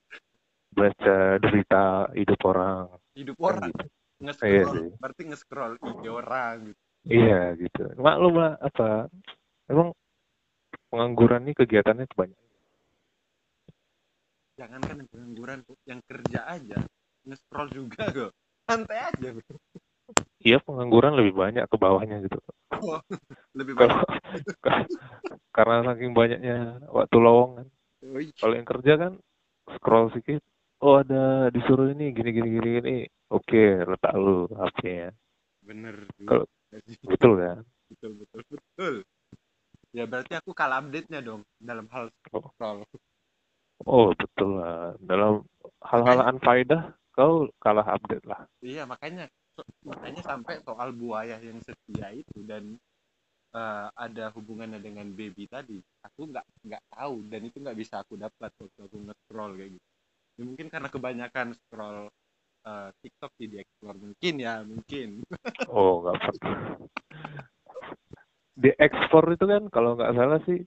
baca 0.73 1.15
derita 1.37 2.09
hidup 2.17 2.39
orang. 2.41 2.89
hidup 3.13 3.37
Kan 3.37 3.45
orang 3.45 3.69
gitu. 3.69 3.83
Iya 3.83 4.23
nge-scroll 4.23 4.71
sih. 4.73 4.89
berarti 4.97 5.21
nge-scroll 5.29 5.73
IG 5.77 6.03
orang 6.07 6.55
gitu 6.71 6.81
Iya 7.03 7.39
gitu. 7.59 7.83
Maklum 7.99 8.33
lah 8.39 8.53
apa? 8.63 9.11
Emang 9.71 9.95
pengangguran 10.91 11.47
ini 11.47 11.53
kegiatannya 11.55 12.05
kebanyakan. 12.11 12.43
jangankan 14.53 15.01
yang 15.01 15.09
pengangguran 15.09 15.59
yang 15.89 16.01
kerja 16.05 16.39
aja 16.45 16.77
nge-scroll 17.25 17.69
juga 17.73 18.05
kok 18.13 18.31
santai 18.69 18.99
aja 19.09 19.29
bro 19.33 19.57
Iya 20.43 20.59
pengangguran 20.59 21.15
lebih 21.15 21.39
banyak 21.39 21.63
ke 21.71 21.77
bawahnya 21.79 22.19
gitu. 22.27 22.35
lebih 23.57 23.79
banyak 23.79 23.95
karena 25.55 25.75
saking 25.87 26.11
banyaknya 26.11 26.83
waktu 26.91 27.15
lowongan. 27.15 27.65
Kalau 28.35 28.53
yang 28.53 28.67
kerja 28.67 28.93
kan 28.99 29.13
scroll 29.79 30.11
sedikit. 30.11 30.43
Oh 30.83 30.99
ada 30.99 31.47
disuruh 31.47 31.95
ini 31.95 32.11
gini 32.11 32.35
gini 32.35 32.49
gini 32.59 32.69
gini. 32.75 32.97
Oke 33.31 33.87
letak 33.87 34.11
lu 34.19 34.51
HP-nya. 34.51 35.15
bener 35.63 35.95
Kalau-. 36.27 36.51
Betul 37.07 37.31
kan? 37.39 37.57
betul 37.87 38.11
betul 38.19 38.41
betul 38.51 38.93
ya 39.93 40.03
berarti 40.09 40.33
aku 40.35 40.51
kalah 40.57 40.81
update 40.81 41.07
nya 41.13 41.21
dong 41.21 41.45
dalam 41.61 41.85
hal 41.93 42.09
Oh. 42.33 42.41
scroll 42.53 42.81
Oh 43.83 44.09
betul 44.15 44.63
lah. 44.63 44.95
Dalam 45.03 45.43
hal-hal 45.83 46.19
unfaedah 46.33 46.95
kau 47.13 47.45
kalah 47.59 47.83
update 47.93 48.23
lah. 48.25 48.47
Iya 48.63 48.87
makanya 48.87 49.27
makanya 49.85 50.21
sampai 50.23 50.57
soal 50.65 50.95
buaya 50.95 51.37
yang 51.43 51.59
setia 51.61 52.09
itu 52.15 52.41
dan 52.47 52.79
eh, 53.53 53.87
ada 53.93 54.33
hubungannya 54.33 54.79
dengan 54.81 55.11
baby 55.13 55.45
tadi 55.45 55.77
aku 56.01 56.31
nggak 56.31 56.45
nggak 56.65 56.83
tahu 56.89 57.15
dan 57.29 57.41
itu 57.45 57.57
nggak 57.61 57.77
bisa 57.77 58.01
aku 58.01 58.17
dapat 58.17 58.49
waktu 58.55 58.79
aku 58.81 58.97
nge-scroll 59.03 59.53
kayak 59.59 59.71
gitu 59.77 59.87
ya, 60.39 60.43
mungkin 60.47 60.67
karena 60.73 60.87
kebanyakan 60.89 61.47
scroll 61.53 61.99
eh, 62.65 62.89
TikTok 63.03 63.31
di 63.37 63.57
explore 63.59 63.97
mungkin 63.99 64.33
ya 64.41 64.53
mungkin 64.65 65.09
Oh 65.69 66.01
nggak 66.01 66.17
pernah. 66.17 66.57
Di 68.63 68.71
ekspor 68.79 69.27
itu 69.29 69.43
kan 69.43 69.67
kalau 69.67 69.99
nggak 69.99 70.15
salah 70.15 70.39
sih 70.47 70.63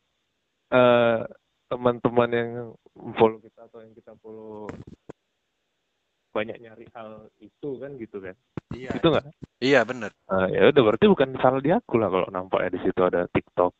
eh 0.69 1.19
teman-teman 1.67 2.31
yang 2.31 2.51
follow 3.17 3.41
kita 3.41 3.65
atau 3.65 3.81
yang 3.81 3.97
kita 3.97 4.13
follow 4.21 4.69
banyak 6.31 6.61
nyari 6.61 6.85
hal 6.93 7.33
itu 7.41 7.69
kan 7.81 7.97
gitu 7.97 8.21
kan? 8.21 8.37
Iya 8.77 8.93
itu 8.93 9.07
nggak? 9.09 9.25
iya 9.65 9.81
bener. 9.83 10.13
Ah, 10.29 10.45
ya 10.53 10.69
udah 10.69 10.83
berarti 10.85 11.07
bukan 11.09 11.33
salah 11.41 11.65
di 11.65 11.73
aku 11.73 11.97
lah 11.97 12.13
kalau 12.13 12.29
nampaknya 12.29 12.77
di 12.77 12.81
situ 12.85 13.01
ada 13.01 13.25
TikTok 13.27 13.73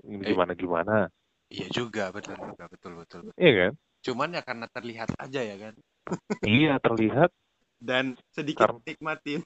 Eh. 0.00 0.16
gimana 0.24 0.56
gimana 0.56 1.12
iya 1.52 1.68
juga 1.68 2.08
betul 2.10 2.34
juga 2.34 2.64
betul 2.66 2.92
betul. 2.98 3.20
Iya 3.36 3.52
kan? 3.54 3.72
Cuman 4.00 4.32
ya 4.34 4.42
karena 4.42 4.66
terlihat 4.66 5.12
aja 5.14 5.40
ya 5.44 5.56
kan? 5.60 5.74
Iya 6.42 6.72
terlihat. 6.82 7.30
Dan 7.78 8.16
sedikit 8.34 8.66
Karena- 8.66 8.82
nikmatin. 8.82 9.40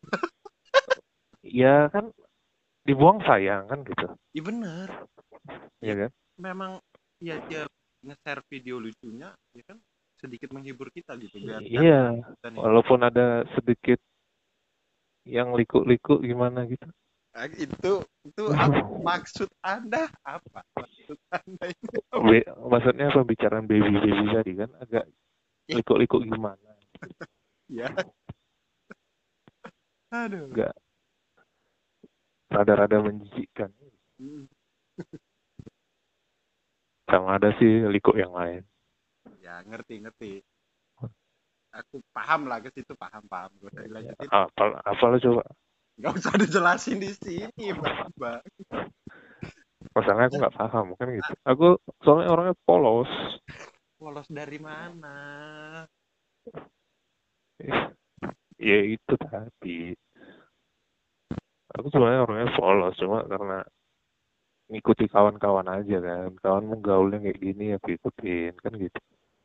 Ya 1.45 1.91
kan 1.93 2.09
dibuang 2.85 3.19
sayang 3.25 3.65
kan 3.67 3.81
gitu. 3.83 4.07
Iya 4.37 4.43
bener. 4.45 4.89
Iya 5.81 5.95
kan? 6.07 6.11
Memang 6.37 6.71
ya 7.21 7.41
dia 7.49 7.65
nge-share 8.05 8.45
video 8.53 8.77
lucunya 8.77 9.33
ya 9.57 9.63
kan? 9.65 9.81
Sedikit 10.21 10.53
menghibur 10.53 10.89
kita 10.93 11.17
gitu 11.21 11.37
biar 11.43 11.61
iya 11.65 12.23
dan 12.41 12.53
walaupun 12.57 13.05
ada 13.05 13.45
sedikit 13.57 14.01
yang 15.25 15.57
liku-liku 15.57 16.21
gimana 16.21 16.69
gitu. 16.69 16.85
Ah, 17.35 17.49
itu 17.51 17.93
itu 18.25 18.45
apa 18.55 18.79
maksud 19.09 19.49
anda 19.65 20.07
apa? 20.23 20.61
Maksud 20.77 21.19
anda 21.33 21.65
itu 21.73 21.97
Be- 22.15 22.49
maksudnya 22.69 23.11
pembicaraan 23.11 23.67
baby 23.67 23.91
baby 24.01 24.25
tadi 24.31 24.53
kan? 24.55 24.71
Agak 24.81 25.05
liku-liku 25.73 26.21
gimana? 26.21 26.57
Ya 27.73 27.89
aduh. 30.13 30.53
Enggak. 30.53 30.75
Rada-rada 32.55 33.03
menjijikkan. 33.03 33.75
Hmm, 34.23 34.47
sama 37.11 37.37
ada 37.37 37.51
sih 37.59 37.83
liku 37.91 38.15
yang 38.15 38.31
lain. 38.31 38.63
Ya 39.43 39.59
ngerti 39.67 39.99
ngerti. 40.01 40.33
Aku 41.75 41.99
paham 42.15 42.47
lah 42.47 42.63
ke 42.63 42.71
situ 42.71 42.95
paham 42.95 43.27
paham. 43.27 43.51
Gak 43.59 43.75
usah 43.75 43.83
dilanjutin 43.83 44.29
apa 44.31 44.65
apa 44.87 45.05
lo 45.11 45.17
coba? 45.19 45.45
Nggak 45.99 46.13
usah 46.23 46.35
dijelasin 46.39 46.99
di 47.03 47.11
sini 47.19 47.75
mbak. 47.75 48.15
Mbak 48.15 48.41
masalahnya 49.95 50.27
aku 50.27 50.37
nggak 50.43 50.57
paham 50.59 50.87
kan 50.99 51.07
gitu. 51.15 51.33
Aku 51.47 51.67
soalnya 52.03 52.29
orangnya 52.35 52.55
polos. 52.67 53.11
Polos 53.97 54.27
dari 54.27 54.59
mana? 54.59 55.17
Ya 58.59 58.79
itu 58.83 59.15
tadi 59.19 59.95
aku 61.75 61.87
sebenarnya 61.91 62.25
orangnya 62.25 62.49
polos 62.55 62.95
cuma 62.97 63.27
karena 63.27 63.59
ngikuti 64.71 65.05
kawan-kawan 65.11 65.69
aja 65.69 65.99
kan. 66.01 66.31
Kawan 66.41 66.81
gaulnya 66.81 67.19
kayak 67.21 67.41
gini 67.43 67.75
aku 67.77 67.99
ikutin 67.99 68.55
kan 68.63 68.73
gitu. 68.79 69.01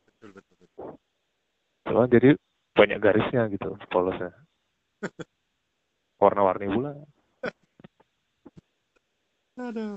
Betul 0.06 0.28
betul 0.38 0.54
betul. 0.62 0.86
Cuma 1.90 2.02
jadi 2.06 2.38
banyak 2.74 2.98
garisnya 3.02 3.50
gitu 3.50 3.74
polosnya 3.90 4.30
warna-warni 6.20 6.66
pula. 6.68 6.92
Aduh. 9.66 9.96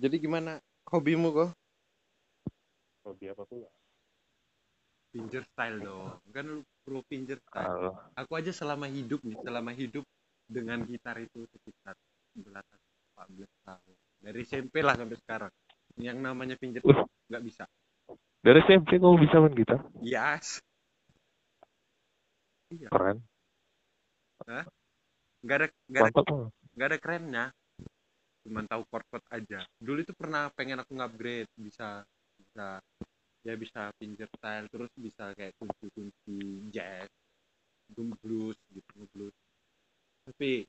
Jadi 0.00 0.16
gimana? 0.16 0.56
Hobimu 0.88 1.28
kok? 1.30 1.50
Hobi 3.04 3.30
apa 3.30 3.44
pula 3.44 3.68
pinjer 5.10 5.42
style 5.50 5.78
dong. 5.82 6.18
Kan 6.30 6.44
lu 6.46 6.60
pro 6.86 7.02
pinjer 7.06 7.38
style. 7.42 7.94
Aku 8.14 8.32
aja 8.38 8.54
selama 8.54 8.86
hidup 8.86 9.20
nih 9.26 9.38
selama 9.42 9.70
hidup 9.74 10.06
dengan 10.46 10.82
gitar 10.86 11.18
itu 11.18 11.46
sekitar 11.50 11.94
11 12.34 12.62
14 13.18 13.46
tahun. 13.66 13.96
Dari 14.20 14.40
SMP 14.46 14.74
lah 14.80 14.94
sampai 14.96 15.18
sekarang. 15.18 15.52
Yang 15.98 16.18
namanya 16.22 16.56
pinjer 16.56 16.82
Uh. 16.86 17.04
nggak 17.30 17.42
bisa. 17.44 17.64
Dari 18.40 18.58
SMP 18.64 18.96
kamu 18.96 19.16
bisa 19.20 19.36
main 19.42 19.54
gitar? 19.54 19.80
Yes. 20.00 20.64
Keren. 22.70 23.18
Nggak 25.40 25.56
ada 25.56 25.66
nggak 25.90 26.00
ada 26.00 26.10
mantap 26.10 26.24
banget. 26.24 26.50
nggak 26.74 26.88
ada 26.88 26.98
kerennya. 26.98 27.44
Cuman 28.46 28.64
tahu 28.64 28.82
chord 28.88 29.06
chord 29.12 29.24
aja. 29.28 29.60
Dulu 29.76 29.98
itu 30.00 30.12
pernah 30.16 30.48
pengen 30.56 30.80
aku 30.80 30.96
upgrade 30.96 31.50
bisa 31.60 32.02
bisa 32.40 32.80
ya 33.40 33.56
bisa 33.56 33.88
pinjer 33.96 34.28
style 34.36 34.68
terus 34.68 34.92
bisa 34.94 35.32
kayak 35.32 35.56
kunci 35.56 35.86
kunci 35.90 36.36
jazz 36.68 37.08
blues 37.90 38.58
gitu 38.70 39.08
blues. 39.10 39.34
Tapi 40.28 40.62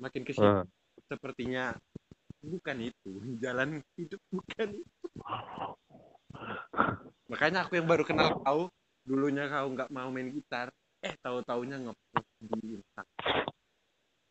makin 0.00 0.22
ke 0.24 0.32
sini 0.32 0.48
Ah. 0.50 0.64
sepertinya 1.06 1.72
bukan 2.40 2.76
itu 2.82 3.12
jalan 3.44 3.84
hidup 3.96 4.20
bukan 4.32 4.68
itu. 4.74 4.96
Makanya 7.28 7.64
aku 7.64 7.78
yang 7.78 7.86
baru 7.86 8.02
kenal 8.02 8.40
kau 8.42 8.66
dulunya 9.04 9.46
kau 9.46 9.68
nggak 9.70 9.92
mau 9.92 10.10
main 10.10 10.32
gitar 10.32 10.68
eh 11.00 11.14
tahu 11.20 11.40
taunya 11.44 11.80
ngepost 11.80 12.28
di 12.44 12.76
Instagram. 12.76 13.46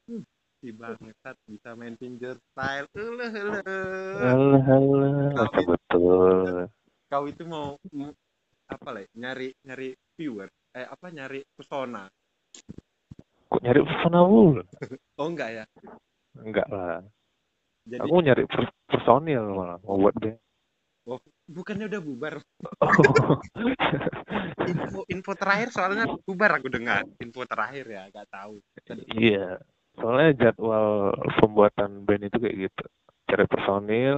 Hmm, 0.06 0.24
si 0.62 0.70
bangsat 0.70 1.36
bisa 1.50 1.70
main 1.74 1.96
finger 1.98 2.38
style. 2.54 2.86
Kau 2.94 3.14
masa 3.18 4.76
itu- 4.78 5.66
betul. 5.66 6.70
Kau 7.10 7.26
itu 7.26 7.44
mau 7.44 7.74
apa 8.70 8.88
lah 8.94 9.02
ya, 9.02 9.10
nyari 9.18 9.50
nyari 9.66 9.98
viewer 10.14 10.46
eh 10.78 10.86
apa 10.86 11.10
nyari 11.10 11.42
pesona 11.58 12.06
Kok 13.50 13.62
nyari 13.66 13.82
pesona 13.82 14.20
mulu? 14.30 14.62
oh 15.18 15.28
enggak 15.28 15.50
ya 15.58 15.66
Enggak 16.38 16.70
lah. 16.70 17.02
jadi 17.90 18.06
Aku 18.06 18.22
nyari 18.22 18.46
per- 18.46 18.74
personil 18.86 19.42
malah, 19.58 19.82
mau 19.82 19.98
buat 19.98 20.14
band. 20.22 20.38
bukannya 21.50 21.90
udah 21.90 22.02
bubar 22.06 22.36
Oh. 22.86 23.40
info 24.70 25.00
info 25.10 25.32
terakhir 25.34 25.74
soalnya 25.74 26.06
bubar 26.22 26.62
aku 26.62 26.70
dengar 26.70 27.02
info 27.18 27.42
terakhir 27.50 27.86
ya 27.90 28.04
nggak 28.14 28.28
tahu 28.30 28.62
Iya, 29.18 29.58
soalnya 29.98 30.30
jadwal 30.38 31.14
pembuatan 31.42 32.06
band 32.06 32.30
itu 32.30 32.38
kayak 32.38 32.58
gitu. 32.70 32.84
Cari 33.30 33.46
personil, 33.50 34.18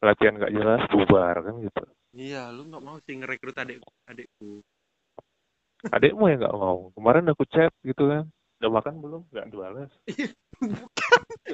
latihan 0.00 0.40
gak 0.40 0.52
jelas, 0.56 0.80
bubar 0.90 1.36
kan 1.44 1.54
gitu. 1.60 1.82
iya 2.16 2.48
lu 2.50 2.66
nggak 2.66 2.82
mau 2.82 2.96
sih 3.04 3.14
ngerekrut 3.20 3.56
adik 3.60 3.78
adikku 4.08 4.64
Adekmu 5.80 6.28
yang 6.28 6.44
nggak 6.44 6.58
mau. 6.60 6.92
Kemarin 6.92 7.32
aku 7.32 7.48
chat 7.48 7.72
gitu 7.80 8.04
kan, 8.04 8.28
udah 8.60 8.68
makan 8.68 9.00
belum? 9.00 9.22
Nggak 9.32 9.46
dibalas. 9.48 9.88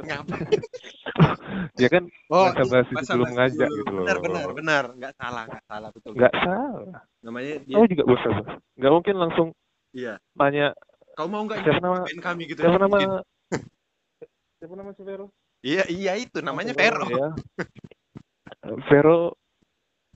ngapa 0.06 0.36
ya 1.78 1.88
kan 1.88 2.04
oh 2.28 2.50
basa-basi 2.52 2.92
iya, 2.92 3.02
sebelum 3.06 3.26
basa-basi 3.30 3.36
ngajak 3.38 3.68
dulu. 3.70 3.78
gitu 3.78 3.92
loh. 3.92 4.04
benar 4.04 4.18
benar 4.20 4.46
benar 4.52 4.84
nggak 4.98 5.12
salah 5.16 5.42
nggak 5.48 5.64
salah 5.70 5.88
betul 5.94 6.10
nggak 6.12 6.34
salah. 6.42 7.00
namanya 7.22 7.54
dia 7.64 7.74
Kamu 7.78 7.86
juga 7.88 8.02
basa 8.04 8.28
basi. 8.34 8.52
Nggak 8.76 8.92
mungkin 8.92 9.14
langsung 9.16 9.48
iya 9.96 10.14
tanya 10.36 10.66
kau 11.16 11.28
mau 11.30 11.42
nggak 11.48 11.58
siapa 11.64 11.80
nama 11.80 12.04
kami 12.04 12.42
gitu 12.50 12.60
siapa 12.60 12.78
nama 12.82 12.98
siapa 14.60 14.74
nama 14.76 14.90
si 14.92 15.02
Vero? 15.06 15.26
iya 15.64 15.82
iya 15.88 16.12
itu 16.20 16.38
namanya 16.44 16.76
Oh, 16.76 16.78
Vero 16.78 17.06
Ya. 17.08 17.28
Vero 18.90 19.38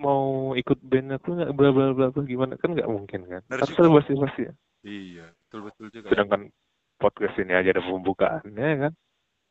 mau 0.01 0.53
ikut 0.57 0.79
band 0.81 1.21
aku 1.21 1.29
nggak? 1.37 1.53
Bla 1.53 1.71
bla 1.71 1.87
bla 1.93 2.09
bla 2.11 2.23
gimana? 2.25 2.57
Kan 2.57 2.75
nggak 2.75 2.91
mungkin 2.91 3.21
kan? 3.29 3.43
Harus 3.53 3.71
harus 3.71 3.79
ada 3.79 3.91
basi 3.93 4.13
basi 4.17 4.41
ya. 4.49 4.55
Iya 4.81 5.27
betul 5.37 5.61
betul 5.69 5.87
juga 5.93 6.09
sedangkan 6.09 6.49
podcast 6.97 7.37
ini 7.37 7.53
aja 7.53 7.69
ada 7.77 7.85
pembukaannya 7.85 8.69
kan? 8.89 8.93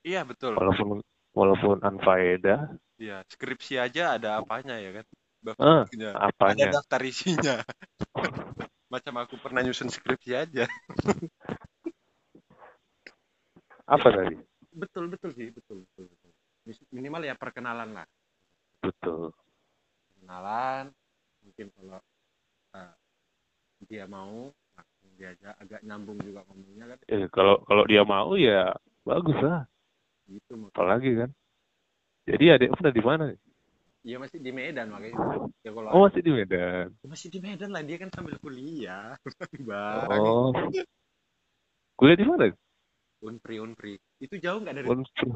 Iya 0.01 0.22
betul. 0.25 0.58
Walaupun 0.58 1.06
walaupun 1.38 1.77
unfaedah 1.86 2.74
iya 2.98 3.22
skripsi 3.29 3.77
aja 3.77 4.18
ada 4.18 4.41
apanya 4.41 4.82
ya 4.82 5.01
kan? 5.01 5.06
Ah 5.56 5.86
Bapaknya. 5.86 6.10
ada 6.18 6.27
apanya 6.34 6.65
daftar 6.74 7.01
isinya. 7.06 7.56
Macam 8.94 9.13
aku 9.22 9.38
pernah 9.38 9.62
nyusun 9.62 9.94
skripsi 9.94 10.34
aja. 10.34 10.65
Apa 13.86 14.08
tadi? 14.10 14.36
Betul 14.74 15.13
betul 15.13 15.29
sih 15.38 15.53
betul 15.53 15.86
betul, 15.86 16.10
minimal 16.94 17.22
ya 17.25 17.38
perkenalan 17.38 17.94
lah 17.94 18.06
betul. 18.83 19.31
Perkenalan 20.15 20.93
mungkin 21.43 21.67
kalau 21.75 22.00
eh, 22.75 22.93
dia 23.88 24.05
mau 24.05 24.51
langsung 24.75 25.12
diajak 25.17 25.55
agak 25.59 25.81
nyambung 25.83 26.19
juga 26.24 26.43
ngomongnya 26.48 26.86
kan. 26.95 27.00
Eh 27.07 27.27
kalau 27.31 27.55
kalau 27.65 27.83
dia 27.88 28.03
mau 28.03 28.36
ya 28.36 28.75
bagus 29.03 29.39
lah. 29.41 29.63
Gitu 30.27 30.53
apalagi 30.71 31.12
kan. 31.25 31.29
Jadi 32.29 32.45
adik 32.53 32.69
udah 32.77 32.93
di 32.93 33.03
mana? 33.03 33.25
Iya 34.05 34.15
masih 34.15 34.39
di 34.39 34.51
Medan 34.55 34.88
makanya. 34.93 35.17
Ya 35.65 35.71
kalau 35.75 35.89
oh 35.91 36.01
masih 36.07 36.21
di 36.24 36.31
Medan. 36.31 36.88
Masih 37.03 37.27
di 37.27 37.39
Medan 37.43 37.69
lah 37.75 37.83
dia 37.83 37.98
kan 38.00 38.09
sambil 38.15 38.39
kuliah. 38.39 39.17
Bang 39.67 40.07
oh. 40.13 40.55
Kuliah 42.00 42.15
di 42.15 42.25
mana? 42.27 42.48
Unpri 43.19 43.59
unpri. 43.59 44.00
Itu 44.24 44.39
jauh 44.39 44.63
nggak 44.63 44.75
dari 44.79 44.88
Unpri 44.88 45.27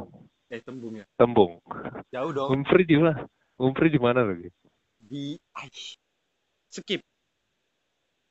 eh 0.54 0.62
tembung 0.62 0.94
ya? 0.94 1.06
Tembung. 1.18 1.58
Jauh 2.14 2.30
dong. 2.30 2.50
Unpri 2.54 2.86
di 2.86 3.02
mana? 3.02 3.26
Unpri 3.58 3.90
di 3.90 3.98
mana 3.98 4.22
lagi 4.22 4.54
di 5.04 5.38
Aish. 5.60 6.00
skip. 6.74 7.02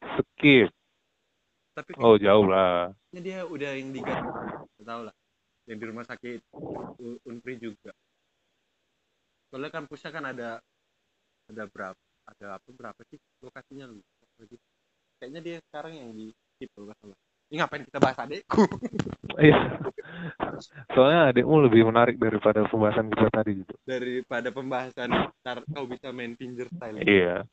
Skip. 0.02 0.68
Tapi 1.72 1.90
oh 2.02 2.18
jauh 2.18 2.46
lah. 2.48 2.90
dia 3.14 3.46
udah 3.46 3.70
yang 3.78 3.94
diganti 3.94 4.28
nggak 4.76 4.86
tahu 4.88 5.02
lah. 5.06 5.14
Yang 5.68 5.78
di 5.78 5.84
rumah 5.86 6.04
sakit 6.04 6.40
unpri 7.22 7.54
juga. 7.60 7.94
Soalnya 9.46 9.70
kampusnya 9.70 10.10
kan 10.10 10.24
ada 10.26 10.58
ada 11.46 11.62
berapa 11.70 12.02
ada 12.26 12.46
apa 12.58 12.68
berapa 12.74 13.00
sih 13.06 13.20
lokasinya? 13.44 13.86
Lagi. 14.40 14.58
Kayaknya 15.22 15.40
dia 15.40 15.56
sekarang 15.70 15.92
yang 15.94 16.10
di 16.10 16.34
skip 16.34 16.68
kalau 16.74 16.90
nggak 16.90 16.98
salah 16.98 17.18
ini 17.52 17.60
ngapain 17.60 17.84
kita 17.84 18.00
bahas 18.00 18.16
adekku? 18.16 18.64
Iya. 19.36 19.76
Soalnya 20.96 21.32
adikmu 21.32 21.68
lebih 21.68 21.84
menarik 21.88 22.16
daripada 22.16 22.64
pembahasan 22.64 23.12
kita 23.12 23.28
tadi 23.28 23.60
gitu. 23.60 23.74
Daripada 23.84 24.48
pembahasan 24.48 25.08
ntar 25.40 25.60
kau 25.72 25.84
bisa 25.84 26.08
main 26.16 26.32
finger 26.36 26.68
style. 26.72 27.04
Iya. 27.04 27.44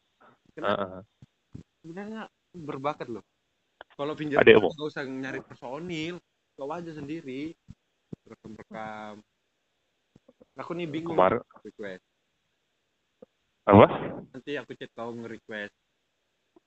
Kenapa? 0.55 0.79
Heeh. 0.79 1.01
sebenarnya 1.83 2.21
berbakat 2.51 3.07
loh. 3.11 3.23
Kalau 3.95 4.15
pinjam 4.15 4.39
Adekmu? 4.39 4.71
nggak 4.71 4.87
usah 4.87 5.03
nyari 5.03 5.39
personil 5.43 6.15
kau 6.55 6.71
aja 6.71 6.91
sendiri. 6.95 7.51
Rekam 8.23 8.55
rekam 8.55 9.19
aku 10.59 10.71
nih 10.75 10.87
bingung. 10.91 11.15
Kemarin 11.15 11.39
request. 11.63 12.03
Apa? 13.63 13.87
Nanti 14.35 14.51
aku 14.59 14.71
chat 14.75 14.91
kau 14.91 15.15
nge-request. 15.15 15.73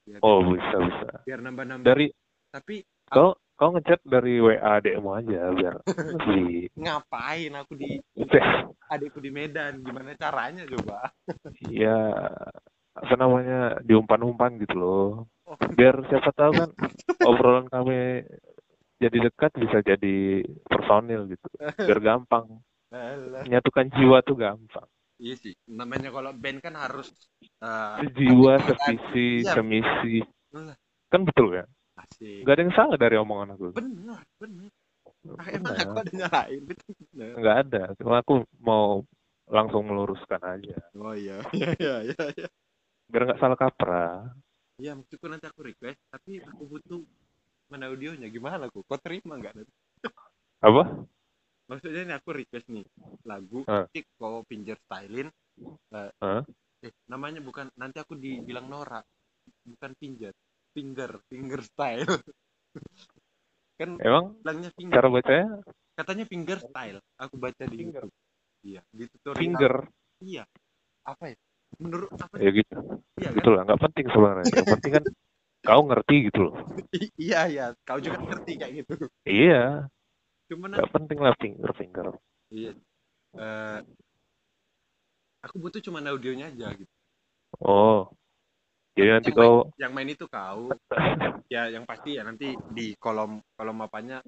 Biar, 0.03 0.19
oh 0.25 0.43
bisa 0.43 0.77
bisa. 0.83 1.09
biar 1.23 1.41
nambah 1.45 1.65
nambah. 1.69 1.87
Dari 1.87 2.07
tapi 2.51 2.83
kau 3.13 3.29
kau 3.55 3.71
ngechat 3.77 4.01
dari 4.03 4.41
WA 4.43 4.81
adikmu 4.81 5.13
aja 5.15 5.53
biar 5.55 5.75
lebih 5.87 6.67
ngapain 6.83 7.53
aku 7.55 7.73
di 7.79 8.01
adikku 8.93 9.21
di 9.23 9.31
Medan? 9.31 9.85
Gimana 9.85 10.17
caranya 10.19 10.65
coba? 10.67 11.13
Ya 11.71 11.97
apa 12.93 13.15
namanya 13.17 13.81
diumpan-umpan 13.81 14.61
gitu 14.61 14.77
loh. 14.77 15.09
Oh. 15.49 15.57
biar 15.77 16.01
siapa 16.09 16.33
tahu 16.33 16.53
kan 16.55 16.71
obrolan 17.25 17.67
kami 17.69 18.25
jadi 19.03 19.19
dekat 19.29 19.53
bisa 19.59 19.79
jadi 19.85 20.43
personil 20.65 21.29
gitu. 21.29 21.47
Biar 21.61 22.01
gampang. 22.01 22.61
Alah. 22.93 23.49
menyatukan 23.49 23.89
jiwa 23.97 24.21
tuh 24.21 24.37
gampang. 24.37 24.85
Iya 25.17 25.35
sih 25.41 25.55
namanya 25.65 26.13
kalau 26.13 26.37
band 26.37 26.61
kan 26.61 26.77
harus 26.77 27.09
eh, 27.65 28.05
jiwa 28.13 28.61
sevisi 28.61 29.47
Iya. 29.47 29.53
semisi. 29.57 30.21
Kan 31.09 31.25
betul 31.25 31.57
ya 31.57 31.65
asik 32.13 32.45
nggak 32.45 32.55
ada 32.55 32.63
yang 32.63 32.75
salah 32.77 32.97
dari 33.01 33.17
omongan 33.17 33.57
aku. 33.57 33.73
Benar 33.73 34.23
benar. 34.37 34.71
Ah, 35.39 35.49
emang 35.55 35.73
Benar. 35.73 35.87
aku 35.87 35.99
ada 36.03 36.13
nyalain 36.13 36.63
benar. 36.67 37.33
Nggak 37.41 37.57
ada. 37.67 37.83
Cuma 37.97 38.15
aku 38.21 38.35
mau 38.61 39.01
langsung 39.49 39.83
meluruskan 39.87 40.41
aja. 40.43 40.77
Oh 40.95 41.15
iya 41.17 41.41
iya 41.57 41.71
iya 41.79 41.95
iya 42.13 42.25
iya. 42.37 42.49
Biar 43.09 43.23
nggak 43.29 43.41
salah 43.41 43.59
kaprah. 43.59 44.33
Iya, 44.81 44.97
maksudku 44.97 45.29
nanti 45.29 45.47
aku 45.47 45.63
request, 45.63 46.01
tapi 46.11 46.43
aku 46.43 46.63
butuh 46.67 47.01
mana 47.69 47.87
audionya. 47.87 48.27
Gimana 48.27 48.67
aku? 48.67 48.83
Kau 48.83 48.99
terima 48.99 49.37
nggak? 49.39 49.53
Nanti? 49.55 49.73
apa? 50.59 50.83
Maksudnya 51.71 52.03
ini 52.03 52.15
aku 52.17 52.29
request 52.35 52.67
nih 52.69 52.83
lagu, 53.23 53.63
nanti 53.63 54.03
kau 54.19 54.43
pinjer 54.43 54.77
stylin. 54.83 55.29
eh, 55.93 56.11
Ah. 56.19 56.43
eh, 56.83 56.93
namanya 57.07 57.39
bukan 57.39 57.69
nanti 57.77 58.01
aku 58.01 58.17
dibilang 58.19 58.67
Nora, 58.67 58.99
bukan 59.63 59.93
pinjer, 59.95 60.33
finger, 60.75 61.11
finger 61.29 61.61
style. 61.65 62.07
kan 63.81 63.91
emang 64.01 64.25
bilangnya 64.45 64.71
finger, 64.77 64.95
cara 64.97 65.09
bacanya 65.11 65.47
katanya 65.97 66.25
finger 66.29 66.59
style. 66.61 66.99
Aku 67.21 67.35
baca 67.41 67.63
di 67.69 67.77
Finger. 67.77 68.05
YouTube. 68.05 68.15
Iya, 68.63 68.81
di 68.95 69.05
tutorial. 69.11 69.41
finger 69.43 69.75
Iya. 70.23 70.45
Apa 71.03 71.25
ya? 71.35 71.37
Menurut 71.83 72.11
apa? 72.15 72.35
ya 72.39 72.51
gitu 72.55 72.75
Iya 73.19 73.29
kan? 73.33 73.37
gitu 73.43 73.49
lah 73.55 73.63
nggak 73.67 73.81
penting 73.81 74.07
sebenarnya 74.13 74.47
yang 74.55 74.69
penting 74.71 74.93
kan 74.93 75.05
kau 75.63 75.83
ngerti 75.89 76.17
gitu 76.31 76.39
loh 76.47 76.55
I- 76.95 77.13
iya 77.27 77.41
iya, 77.51 77.67
kau 77.87 77.99
juga 77.99 78.19
ngerti 78.23 78.53
kayak 78.61 78.73
gitu. 78.83 78.95
iya 79.27 79.89
Cuman 80.53 80.69
nggak 80.79 80.91
penting 80.95 81.19
lah 81.19 81.35
finger 81.41 81.71
finger 81.75 82.07
Iya. 82.53 82.73
Eh, 83.33 83.79
aku 85.43 85.57
butuh 85.59 85.81
cuma 85.83 85.99
audionya 86.05 86.53
aja 86.53 86.71
gitu. 86.77 86.93
oh 87.65 88.13
jadi 88.93 89.09
nanti 89.19 89.31
Yang 89.33 89.41
kau 89.41 89.57
Yang 89.81 89.93
main 89.93 90.09
itu 90.13 90.27
kau. 90.29 90.63
ya 91.53 91.69
yang 91.69 91.85
pasti 91.85 92.17
ya 92.17 92.25
nanti 92.25 92.57
di 92.73 92.97
kolom 92.97 93.37
kolom 93.57 93.85
apanya 93.85 94.25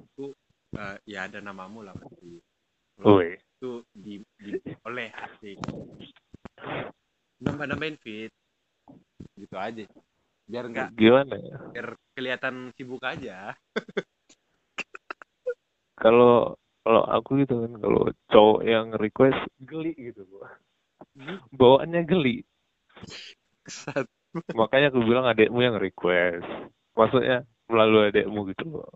itu 0.00 0.32
eh, 0.76 0.96
ya 1.04 1.28
ada 1.28 1.40
namamu 1.40 1.84
lah 1.84 1.92
pasti. 1.96 2.40
Woi, 2.96 3.36
Itu 3.36 3.84
di, 3.92 4.24
di 4.40 4.56
oleh 4.88 5.12
asik. 5.12 5.60
Nambah 7.44 7.66
nambahin 7.68 8.00
fit. 8.00 8.32
Gitu 9.36 9.56
aja. 9.56 9.84
Biar 10.48 10.64
enggak 10.64 10.94
gimana 10.96 11.36
ya? 11.36 11.56
biar 11.76 11.88
kelihatan 12.16 12.72
sibuk 12.72 13.04
aja. 13.04 13.52
Kalau 15.96 16.54
kalau 16.84 17.02
aku 17.08 17.40
gitu 17.42 17.66
kan, 17.66 17.72
kalau 17.80 18.12
cowok 18.30 18.60
yang 18.62 18.92
request 18.94 19.40
geli 19.64 19.96
gitu 19.96 20.28
gua. 20.28 20.46
Bawaannya 21.56 22.04
geli. 22.04 22.44
Kesat. 23.66 24.06
Makanya 24.54 24.94
aku 24.94 25.02
bilang 25.02 25.26
adekmu 25.26 25.58
yang 25.58 25.76
request. 25.76 26.46
Maksudnya 26.94 27.42
melalui 27.66 28.14
adekmu 28.14 28.46
gitu 28.54 28.64
loh. 28.78 28.90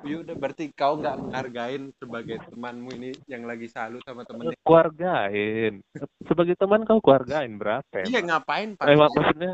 ya 0.00 0.16
udah 0.24 0.32
berarti 0.32 0.72
kau 0.72 0.96
nggak 0.96 1.16
menghargain 1.16 1.92
sebagai 2.00 2.40
temanmu 2.48 2.88
ini 2.96 3.10
yang 3.28 3.44
lagi 3.44 3.68
salut 3.68 4.00
sama 4.04 4.24
temennya 4.24 4.56
Keluargain. 4.64 5.84
Sebagai 6.24 6.56
teman 6.56 6.88
kau 6.88 7.00
keluargain 7.04 7.52
berapa? 7.60 8.08
iya 8.08 8.20
ngapain 8.24 8.76
pak 8.80 8.84
Eh, 8.88 8.96
mak- 8.96 9.12
maksudnya 9.12 9.52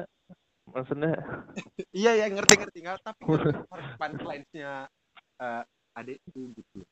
maksudnya 0.70 1.12
iya 2.02 2.12
ya 2.18 2.26
ngerti 2.30 2.54
ngerti 2.58 2.78
nggak 2.82 2.98
tapi 3.02 3.22
punchline-nya 4.00 4.86
uh, 5.42 5.62
adikku 5.98 6.54
gitu 6.54 6.82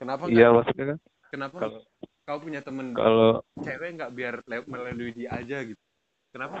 kenapa 0.00 0.28
iya 0.28 0.48
maksudnya 0.52 0.84
kan 0.94 0.98
kenapa 1.32 1.56
kalau 1.60 1.80
kau 2.28 2.38
punya 2.40 2.60
temen 2.64 2.92
kalau 2.96 3.40
cewek 3.60 3.90
nggak 3.98 4.12
biar 4.16 4.34
melalui 4.68 5.12
dia 5.12 5.36
aja 5.36 5.64
gitu 5.64 5.82
kenapa 6.32 6.56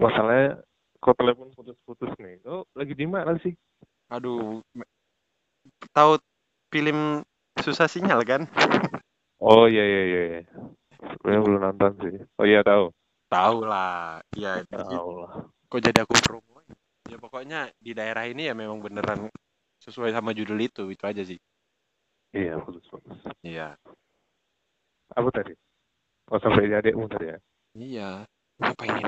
masalahnya 0.00 0.64
kau 1.00 1.12
telepon 1.16 1.48
putus-putus 1.56 2.12
nih. 2.20 2.40
Kau 2.44 2.64
lagi 2.76 2.92
di 2.96 3.06
mana 3.08 3.36
sih? 3.40 3.52
aduh 4.10 4.58
tahu 5.94 6.18
film 6.74 7.22
susah 7.62 7.86
sinyal 7.86 8.26
kan 8.26 8.42
Oh 9.38 9.64
iya 9.70 9.80
iya 9.86 10.02
iya. 10.04 10.20
iya. 10.28 10.40
Sebenarnya 11.00 11.40
belum 11.46 11.60
nonton 11.62 11.90
sih. 12.02 12.14
Oh 12.36 12.44
iya 12.44 12.60
tahu. 12.66 12.90
tahu 13.30 13.62
lah 13.62 14.18
iya 14.34 14.66
Tahu 14.66 15.10
lah. 15.22 15.32
kok 15.70 15.80
jadi 15.80 16.02
aku 16.02 16.14
promo 16.18 16.58
ya 17.06 17.16
pokoknya 17.16 17.70
di 17.78 17.94
daerah 17.94 18.26
ini 18.26 18.50
ya 18.50 18.54
memang 18.58 18.82
beneran 18.82 19.30
sesuai 19.80 20.10
sama 20.10 20.34
judul 20.34 20.58
itu 20.58 20.90
itu 20.90 21.04
aja 21.06 21.22
sih 21.22 21.38
Iya 22.34 22.58
putus-putus. 22.62 23.14
iya 23.46 23.78
Apa 25.14 25.30
tadi? 25.30 25.54
Oh 26.30 26.38
sampai 26.38 26.70
adikmu 26.70 27.10
tadi 27.10 27.26
ya. 27.34 27.38
iya 27.74 28.10
apa 28.62 28.82
ini 28.86 29.02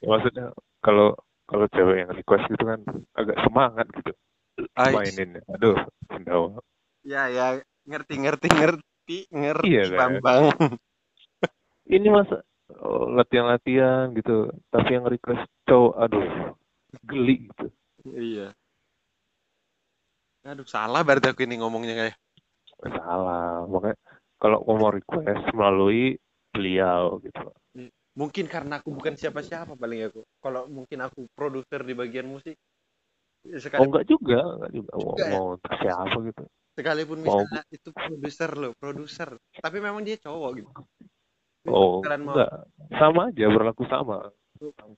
Ya, 0.00 0.06
maksudnya 0.08 0.46
kalau 0.80 1.12
kalau 1.44 1.66
cewek 1.68 2.06
yang 2.06 2.10
request 2.16 2.44
gitu 2.48 2.64
kan 2.64 2.80
agak 3.12 3.36
semangat 3.44 3.86
gitu 4.00 4.12
Ah, 4.76 4.92
mainin. 4.92 5.40
Aduh, 5.52 5.76
sendawa. 6.08 6.60
ya 7.04 7.28
ya 7.28 7.60
ngerti 7.88 8.14
ngerti 8.20 8.46
ngerti 8.52 9.18
ngerti 9.32 9.66
Iya, 9.68 9.84
kan? 9.90 9.98
bambang 10.00 10.44
Ini 11.92 12.08
masa 12.08 12.40
oh, 12.80 13.10
latihan-latihan 13.12 14.16
gitu, 14.16 14.48
tapi 14.72 14.96
yang 14.96 15.04
request 15.04 15.44
cowok, 15.68 15.92
aduh, 15.98 16.24
geli 17.04 17.48
gitu. 17.50 17.66
iya 18.16 18.48
aduh 20.42 20.66
salah 20.66 21.06
berarti 21.06 21.30
aku 21.30 21.44
ini 21.46 21.60
ngomongnya 21.60 21.94
kayak 21.94 22.16
Salah, 22.82 23.62
makanya 23.70 23.94
kalau 24.42 24.58
mau 24.66 24.90
request 24.90 25.46
melalui 25.54 26.18
beliau 26.52 27.18
gitu. 27.24 27.42
mungkin 28.12 28.44
karena 28.44 28.76
aku 28.84 28.92
bukan 28.92 29.16
siapa-siapa 29.16 29.72
paling 29.72 30.12
aku 30.12 30.20
kalau 30.44 30.68
mungkin 30.68 31.00
aku 31.00 31.24
produser 31.32 31.80
di 31.80 31.96
bagian 31.96 32.28
musik 32.28 32.60
ya 33.42 33.56
Oh 33.56 33.60
sekali, 33.64 33.88
enggak 33.88 34.04
juga, 34.04 34.38
enggak 34.60 34.72
juga 34.76 34.92
mau 35.00 35.08
Enggak 35.16 35.28
ya? 35.28 35.32
mau 35.32 35.46
siapa 35.80 36.16
gitu. 36.28 36.42
sekalipun 36.76 37.18
mau- 37.20 37.24
misalnya 37.24 37.60
itu 37.72 37.88
produser 37.92 38.50
loh 38.52 38.72
produser 38.76 39.28
tapi 39.64 39.76
memang 39.80 40.04
dia 40.04 40.20
cowok 40.20 40.50
gitu 40.60 40.70
Oh, 41.70 42.02
Kalian 42.02 42.26
mau- 42.26 42.34
enggak. 42.34 42.50
Sama 42.98 43.30
aja, 43.30 43.46
berlaku 43.46 43.86
sama. 43.86 44.28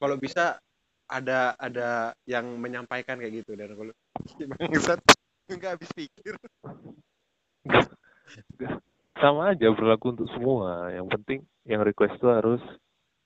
kalau 0.01 0.17
bisa 0.17 0.57
ada 1.05 1.53
ada 1.61 2.17
yang 2.25 2.49
menyampaikan 2.57 3.21
kayak 3.21 3.45
gitu 3.45 3.53
dan 3.53 3.77
kalau 3.77 3.93
bangsat 4.73 5.01
nggak 5.53 5.77
habis 5.77 5.91
pikir 5.93 6.35
Sama 9.19 9.55
aja 9.55 9.71
berlaku 9.71 10.15
untuk 10.15 10.29
semua. 10.35 10.91
Yang 10.91 11.07
penting 11.19 11.39
yang 11.65 11.81
request 11.87 12.19
itu 12.19 12.29
harus 12.29 12.63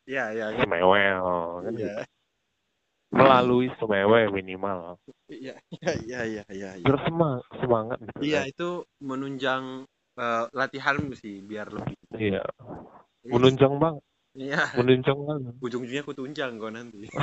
ya 0.08 0.32
ya 0.32 0.52
semewel 0.56 1.20
kan 1.64 1.72
gitu. 1.76 1.84
iya 1.84 1.96
Melalui 3.08 3.72
semewel 3.80 4.28
minimal. 4.32 5.00
iya 5.32 5.56
iya 5.72 5.92
iya 6.04 6.20
iya 6.24 6.44
iya 6.52 6.70
iya. 6.76 6.84
Biar 6.84 6.98
semangat, 7.60 7.98
gitu. 8.04 8.20
Iya, 8.20 8.40
kan. 8.44 8.52
itu 8.52 8.68
menunjang 9.00 9.64
eh, 10.20 10.44
latihanmu 10.52 11.12
sih 11.16 11.40
biar 11.40 11.72
lebih 11.72 11.96
Iya. 12.16 12.44
Menunjang 13.28 13.76
banget, 13.76 14.02
iya 14.36 14.64
menunjang 14.76 15.18
banget. 15.24 15.52
ujung-ujungnya 15.60 16.00
aku 16.04 16.14
tunjang 16.16 16.56
kok 16.56 16.72
nanti 16.72 17.04
gitu. 17.04 17.16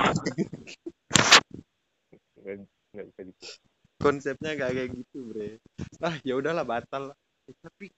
konsepnya 3.98 4.54
gak 4.54 4.72
kayak 4.78 4.90
gitu 4.94 5.18
bre 5.34 5.58
ah 6.06 6.14
ya 6.22 6.38
udahlah 6.38 6.62
batal 6.68 7.10
lah. 7.14 7.18
Eh, 7.50 7.56
tapi 7.62 7.90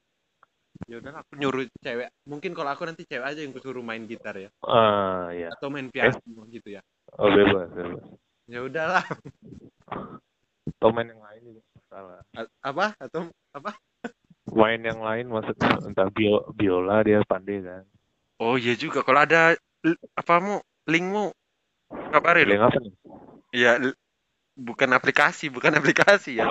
ya 0.86 1.02
udahlah 1.02 1.26
aku 1.26 1.34
nyuruh 1.36 1.66
cewek 1.82 2.10
mungkin 2.30 2.52
kalau 2.54 2.70
aku 2.72 2.86
nanti 2.86 3.04
cewek 3.10 3.26
aja 3.26 3.40
yang 3.42 3.52
kusuruh 3.52 3.82
main 3.82 4.06
gitar 4.06 4.38
ya 4.38 4.50
Ah, 4.62 5.34
iya. 5.34 5.50
atau 5.52 5.74
main 5.74 5.90
piano 5.90 6.22
gitu 6.54 6.70
ya 6.72 6.82
Oh, 7.18 7.32
bebas, 7.32 7.72
bebas. 7.74 8.04
ya 8.46 8.60
udahlah 8.62 9.02
Atau 10.78 10.94
main 10.94 11.10
yang 11.10 11.24
lain 11.24 11.42
juga 11.42 11.62
salah. 11.90 12.22
A- 12.38 12.52
apa 12.62 12.94
atau 13.00 13.32
apa 13.56 13.72
Main 14.48 14.80
yang 14.80 15.02
lain 15.02 15.28
maksudnya 15.28 15.76
entah 15.84 16.08
bio, 16.14 16.46
biola 16.54 17.02
dia 17.04 17.20
pandai 17.26 17.60
kan. 17.60 17.84
oh 18.40 18.56
iya 18.56 18.78
juga 18.78 19.02
kalau 19.02 19.24
ada 19.24 19.56
l- 19.84 20.02
apamu 20.14 20.62
linkmu 20.86 21.32
kabarin 22.14 22.48
Yang 22.54 22.64
apa 22.70 22.78
nih? 22.80 22.94
Iya, 23.56 23.72
l- 23.82 23.98
bukan 24.56 24.90
aplikasi, 24.94 25.48
bukan 25.48 25.72
aplikasi 25.80 26.40
ya. 26.40 26.46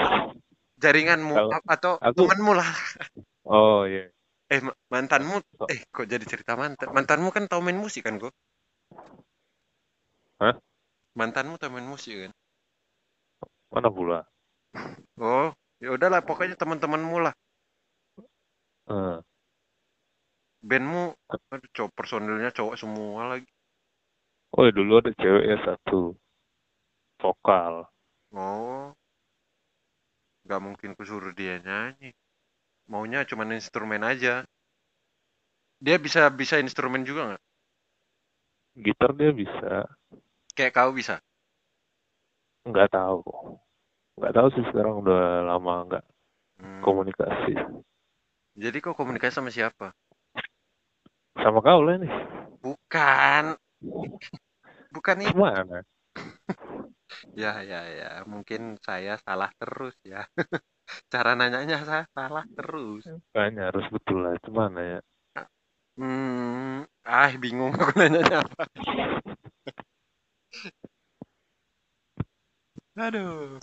Jaringanmu 0.80 1.36
atau 1.68 2.00
aku- 2.00 2.16
temanmu 2.16 2.52
lah. 2.56 2.68
Oh 3.44 3.84
iya. 3.86 4.10
Eh, 4.54 4.61
ma- 4.66 4.78
mantanmu, 4.92 5.37
eh 5.72 5.80
kok 5.94 6.06
jadi 6.12 6.24
cerita 6.32 6.52
mantan? 6.61 6.88
Mantanmu 6.96 7.28
kan 7.35 7.44
tahu 7.50 7.61
main 7.66 7.78
musik 7.85 8.02
kan 8.06 8.14
kok? 8.22 8.32
Hah? 10.40 10.56
Mantanmu 11.18 11.54
tahu 11.59 11.70
main 11.74 11.88
musik 11.92 12.14
kan? 12.22 12.32
Mana 13.72 13.88
pula? 13.96 14.18
Oh, 15.20 15.48
ya 15.82 15.88
udahlah 15.96 16.20
pokoknya 16.28 16.56
teman-temanmu 16.61 17.16
lah. 17.24 17.35
Eh, 18.88 19.20
Bandmu, 20.68 21.04
aduh 21.52 21.70
cowok 21.76 21.94
personilnya 21.98 22.50
cowok 22.56 22.74
semua 22.82 23.22
lagi. 23.32 23.48
Oh 24.56 24.62
ya 24.66 24.72
dulu 24.78 24.92
ada 25.00 25.11
cewek 25.20 25.44
ya 25.50 25.56
satu 25.66 25.98
vokal. 27.20 27.74
Oh, 28.32 28.94
nggak 30.44 30.61
mungkin 30.66 30.90
kusuruh 30.98 31.32
dia 31.38 31.54
nyanyi. 31.66 32.09
Maunya 32.90 33.20
cuman 33.31 33.55
instrumen 33.59 34.03
aja. 34.07 34.35
Dia 35.85 35.96
bisa 36.05 36.22
bisa 36.40 36.57
instrumen 36.64 37.03
juga 37.09 37.22
nggak? 37.29 37.42
Gitar 38.85 39.11
dia 39.18 39.31
bisa. 39.40 39.72
Kayak 40.57 40.72
kau 40.77 40.90
bisa. 40.96 41.14
Nggak 42.68 42.88
tahu. 42.96 43.22
Nggak 44.18 44.35
tahu 44.37 44.49
sih 44.55 44.64
sekarang 44.70 44.94
udah 45.05 45.20
lama 45.44 45.75
nggak 45.87 46.05
Hmm. 46.61 46.83
komunikasi. 46.85 47.53
Jadi 48.57 48.79
kau 48.81 48.96
komunikasi 48.96 49.35
sama 49.37 49.51
siapa? 49.53 49.92
Sama 51.37 51.61
kau 51.61 51.81
lah 51.85 51.96
nih. 52.01 52.12
Bukan. 52.64 53.44
Bukan 54.94 55.18
itu. 55.22 55.33
Gimana? 55.37 55.77
Ya, 57.37 57.62
ya, 57.70 57.81
ya. 57.99 58.09
Mungkin 58.33 58.81
saya 58.87 59.14
salah 59.25 59.51
terus 59.61 59.94
ya. 60.03 60.25
Cara 61.12 61.35
nanyanya 61.38 61.83
saya 61.83 62.05
salah 62.14 62.44
terus. 62.55 63.03
Kayaknya 63.35 63.62
harus 63.70 63.87
betul 63.90 64.18
lah. 64.22 64.35
Gimana 64.42 64.81
ya? 64.83 64.99
Hmm, 65.96 66.85
ah 67.09 67.33
bingung 67.40 67.72
aku 67.72 67.92
nanyanya 68.01 68.44
apa. 68.44 68.62
Aduh. 72.96 73.61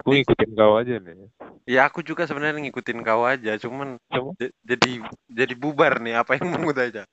Aku 0.00 0.08
ngikutin 0.12 0.50
kau 0.56 0.74
aja 0.80 0.96
nih. 1.00 1.28
Ya 1.68 1.84
aku 1.88 2.00
juga 2.00 2.24
sebenarnya 2.24 2.60
ngikutin 2.64 3.00
kau 3.04 3.28
aja, 3.28 3.56
cuman 3.60 4.00
Cuma, 4.08 4.32
jadi 4.64 5.04
jadi 5.28 5.54
bubar 5.56 6.00
nih 6.00 6.16
apa 6.20 6.36
yang 6.40 6.48
mau 6.56 6.72
aja. 6.72 7.04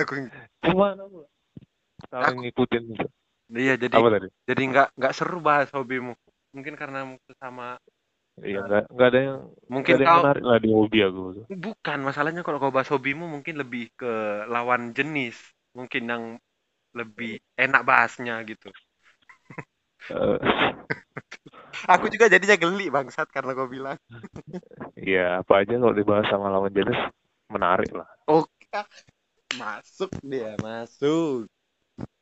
Aku 0.00 0.12
gimana 0.62 1.02
pula? 1.06 1.26
Saling 2.10 2.26
Aku- 2.34 2.42
ngikutin 2.42 2.84
iya 3.54 3.74
jadi 3.78 3.94
Apa 3.94 4.08
tadi? 4.14 4.28
jadi 4.46 4.62
nggak 4.70 4.88
nggak 4.98 5.12
seru 5.14 5.38
bahas 5.42 5.68
hobimu. 5.74 6.14
Mungkin 6.54 6.74
karena 6.80 6.98
sama 7.42 7.78
Iya 8.48 8.58
nggak 8.66 8.82
nggak 8.94 9.08
ada 9.10 9.20
yang 9.26 9.38
mungkin 9.72 9.96
ada 9.96 10.02
yang 10.04 10.14
kau 10.14 10.18
menarik 10.18 10.42
lah 10.48 10.58
di 10.64 10.68
hobi 10.76 10.98
aku. 11.06 11.20
bukan 11.64 11.98
masalahnya 12.08 12.42
kalau 12.46 12.58
kau 12.62 12.74
bahas 12.76 12.90
hobimu 12.94 13.24
mungkin 13.34 13.54
lebih 13.62 13.82
ke 14.00 14.10
lawan 14.54 14.82
jenis, 14.96 15.36
mungkin 15.78 16.02
yang 16.12 16.24
lebih 16.98 17.32
enak 17.64 17.82
bahasnya 17.88 18.34
gitu. 18.50 18.68
Eh, 20.08 20.38
Aku 21.94 22.06
juga 22.12 22.26
jadinya 22.32 22.56
geli 22.58 22.86
bangsat 22.94 23.28
karena 23.34 23.52
kau 23.56 23.68
bilang. 23.70 23.98
Iya 25.08 25.20
apa 25.40 25.52
aja 25.60 25.74
kalau 25.80 25.94
dibahas 25.98 26.26
sama 26.30 26.46
lawan 26.54 26.72
jenis 26.78 26.98
menarik 27.52 27.90
lah. 27.98 28.08
Oke, 28.26 28.80
masuk 29.60 30.10
dia, 30.30 30.52
masuk. 30.64 31.48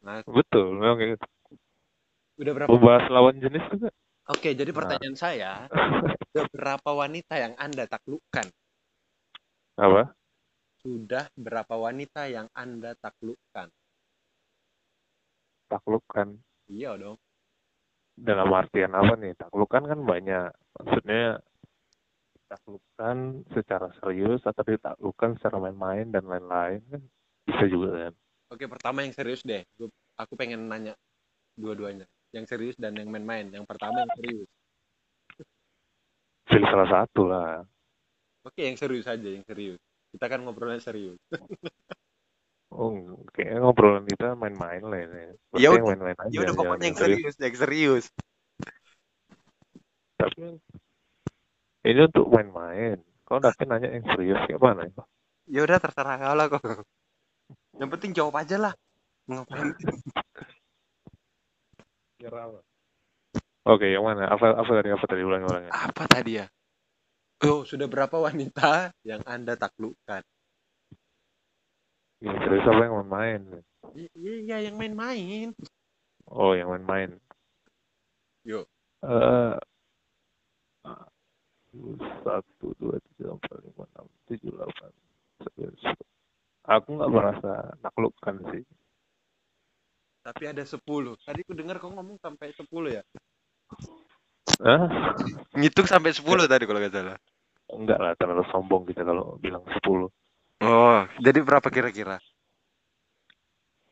Masuk. 0.05 0.37
Betul, 0.37 0.65
memang 0.79 0.97
kayak 1.01 1.11
gitu. 1.17 1.27
Udah 2.39 2.53
berapa? 2.57 2.75
Membahas 2.75 3.05
lawan 3.11 3.37
jenis 3.43 3.65
juga. 3.73 3.89
Oke, 4.29 4.53
jadi 4.53 4.69
pertanyaan 4.77 5.17
saya, 5.17 5.65
udah 6.37 6.47
berapa 6.53 6.91
wanita 6.93 7.41
yang 7.41 7.57
Anda 7.57 7.89
taklukkan? 7.89 8.53
Apa? 9.81 10.13
Sudah 10.85 11.33
berapa 11.33 11.73
wanita 11.73 12.29
yang 12.29 12.45
Anda 12.53 12.93
taklukkan? 13.01 13.73
Taklukkan. 15.73 16.29
Iya 16.69 17.01
dong. 17.01 17.17
dalam 18.19 18.51
artian 18.51 18.93
apa 18.93 19.15
nih? 19.17 19.33
Taklukan 19.39 19.89
kan 19.89 20.01
banyak. 20.05 20.51
Maksudnya 20.77 21.41
taklukan 22.53 23.47
secara 23.57 23.89
serius 24.03 24.45
atau 24.45 24.65
ditaklukkan 24.65 25.41
secara 25.41 25.57
main-main 25.57 26.09
dan 26.13 26.29
lain-lain 26.29 26.85
kan 26.89 27.03
bisa 27.49 27.65
juga 27.65 27.89
kan. 27.97 28.15
Oke, 28.53 28.65
pertama 28.69 29.05
yang 29.07 29.15
serius 29.17 29.41
deh. 29.47 29.65
Aku 30.19 30.35
pengen 30.37 30.67
nanya 30.67 30.99
dua-duanya. 31.55 32.05
Yang 32.33 32.45
serius 32.53 32.77
dan 32.77 32.93
yang 32.97 33.09
main-main. 33.09 33.49
Yang 33.49 33.65
pertama 33.65 34.05
yang 34.05 34.13
serius. 34.17 34.49
Pilih 36.49 36.69
salah 36.69 36.89
satu 36.89 37.23
lah. 37.29 37.65
Oke, 38.45 38.65
yang 38.65 38.77
serius 38.81 39.05
aja, 39.09 39.29
yang 39.29 39.45
serius. 39.45 39.81
Kita 40.13 40.25
kan 40.29 40.41
ngobrolnya 40.45 40.81
serius. 40.81 41.19
Oh, 42.69 42.93
kayaknya 43.33 43.65
ngobrolan 43.65 44.05
kita 44.05 44.37
main-main 44.37 44.85
lah 44.85 45.01
ini. 45.01 45.35
Ya 45.57 45.73
yang 45.73 45.81
udah- 45.81 45.89
main-main 45.89 46.19
aja. 46.21 46.31
Ya 46.31 46.41
udah 46.45 46.55
pokoknya 46.55 46.85
yang 46.85 46.99
serius. 47.01 47.17
serius, 47.17 47.37
yang 47.41 47.57
serius. 47.57 48.05
Tapi 50.21 50.39
ini 51.89 52.01
untuk 52.05 52.27
main-main. 52.29 53.01
Kau 53.25 53.41
tapi 53.41 53.65
nanya 53.65 53.89
yang 53.89 54.05
serius 54.13 54.41
ya? 54.47 54.57
Ya 55.49 55.61
udah 55.65 55.79
terserah 55.81 56.17
kau 56.21 56.35
lah 56.37 56.47
kok. 56.53 56.63
Yang 57.81 57.91
penting 57.97 58.11
jawab 58.13 58.37
aja 58.37 58.57
lah. 58.61 58.75
Ngapain? 59.27 59.73
Oke, 63.69 63.87
yang 63.95 64.03
mana? 64.03 64.27
Apa 64.27 64.59
apa 64.59 64.71
tadi 64.83 64.91
apa 64.91 65.05
tadi 65.07 65.23
ulangi-ulangi? 65.23 65.71
Apa 65.71 66.03
tadi 66.11 66.43
ya? 66.43 66.47
Oh, 67.47 67.63
sudah 67.63 67.87
berapa 67.87 68.19
wanita 68.19 68.91
yang 69.07 69.23
Anda 69.23 69.55
taklukkan? 69.55 70.27
Yang 72.19 72.37
serius 72.43 72.67
apa 72.67 72.83
yang 72.83 72.95
main-main? 72.99 73.43
Iya, 73.95 74.57
yang 74.67 74.75
main-main. 74.75 75.55
Oh, 76.27 76.59
yang 76.59 76.75
main-main. 76.75 77.15
Yuk. 78.43 78.67
Eh, 79.07 79.55
satu, 82.27 82.75
dua, 82.83 82.99
tiga, 83.15 83.39
empat, 83.39 83.63
lima, 83.63 83.85
enam, 83.95 84.07
tujuh, 84.27 84.51
delapan, 84.51 84.91
sembilan, 85.47 85.75
sepuluh. 85.79 86.09
Aku 86.69 86.89
nggak 86.99 87.13
merasa 87.15 87.53
naklukkan 87.81 88.37
sih. 88.51 88.65
Tapi 90.29 90.45
ada 90.45 90.61
10. 90.61 90.77
Tadi 91.25 91.41
ku 91.41 91.57
dengar 91.57 91.81
kau 91.81 91.89
ngomong 91.89 92.21
sampai 92.21 92.53
10 92.53 92.69
ya? 92.93 93.03
Hah? 94.61 94.85
Ngitung 95.57 95.89
sampai 95.89 96.13
10 96.13 96.45
tadi 96.45 96.69
kalau 96.69 96.85
nggak 96.85 96.93
salah. 96.93 97.17
Enggak 97.73 97.97
lah, 98.01 98.13
terlalu 98.21 98.45
sombong 98.53 98.85
kita 98.85 99.09
kalau 99.09 99.41
bilang 99.41 99.65
sepuluh. 99.73 100.13
Oh, 100.61 101.01
jadi 101.17 101.41
berapa 101.41 101.65
kira-kira? 101.73 102.21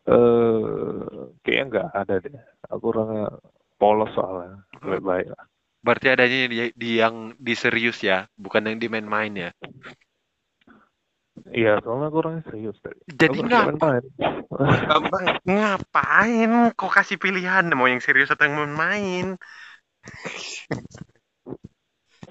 Eh, 0.04 1.32
kayaknya 1.40 1.64
nggak 1.72 1.88
ada 2.04 2.14
deh. 2.20 2.36
Aku 2.68 2.92
orangnya 2.92 3.32
polos 3.80 4.12
soalnya. 4.12 4.60
Lebih 4.84 5.04
baik 5.08 5.28
lah. 5.32 5.44
Berarti 5.80 6.06
adanya 6.12 6.38
di, 6.52 6.58
di 6.76 6.90
yang 7.00 7.32
di 7.40 7.54
serius 7.56 8.04
ya, 8.04 8.28
bukan 8.36 8.68
yang 8.68 8.76
di 8.76 8.88
main-main 8.92 9.32
ya. 9.32 9.50
Iya, 11.54 11.78
soalnya 11.82 12.06
aku 12.10 12.18
orangnya 12.22 12.42
serius 12.50 12.76
tadi. 12.82 12.98
Jadi 13.06 13.38
Aku 13.38 13.46
ngap 13.46 13.64
main-main. 13.70 14.04
Bang, 15.12 15.26
ngapain 15.46 16.50
kok 16.74 16.92
kasih 16.96 17.18
pilihan 17.20 17.64
mau 17.76 17.86
yang 17.86 18.02
serius 18.02 18.32
atau 18.32 18.48
yang 18.48 18.56
main-main? 18.58 19.26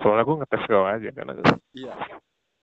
Soalnya 0.02 0.24
aku 0.28 0.34
ngetes 0.42 0.64
kau 0.68 0.84
aja 0.84 1.10
kan. 1.16 1.26
Aku. 1.32 1.44
Iya. 1.72 1.94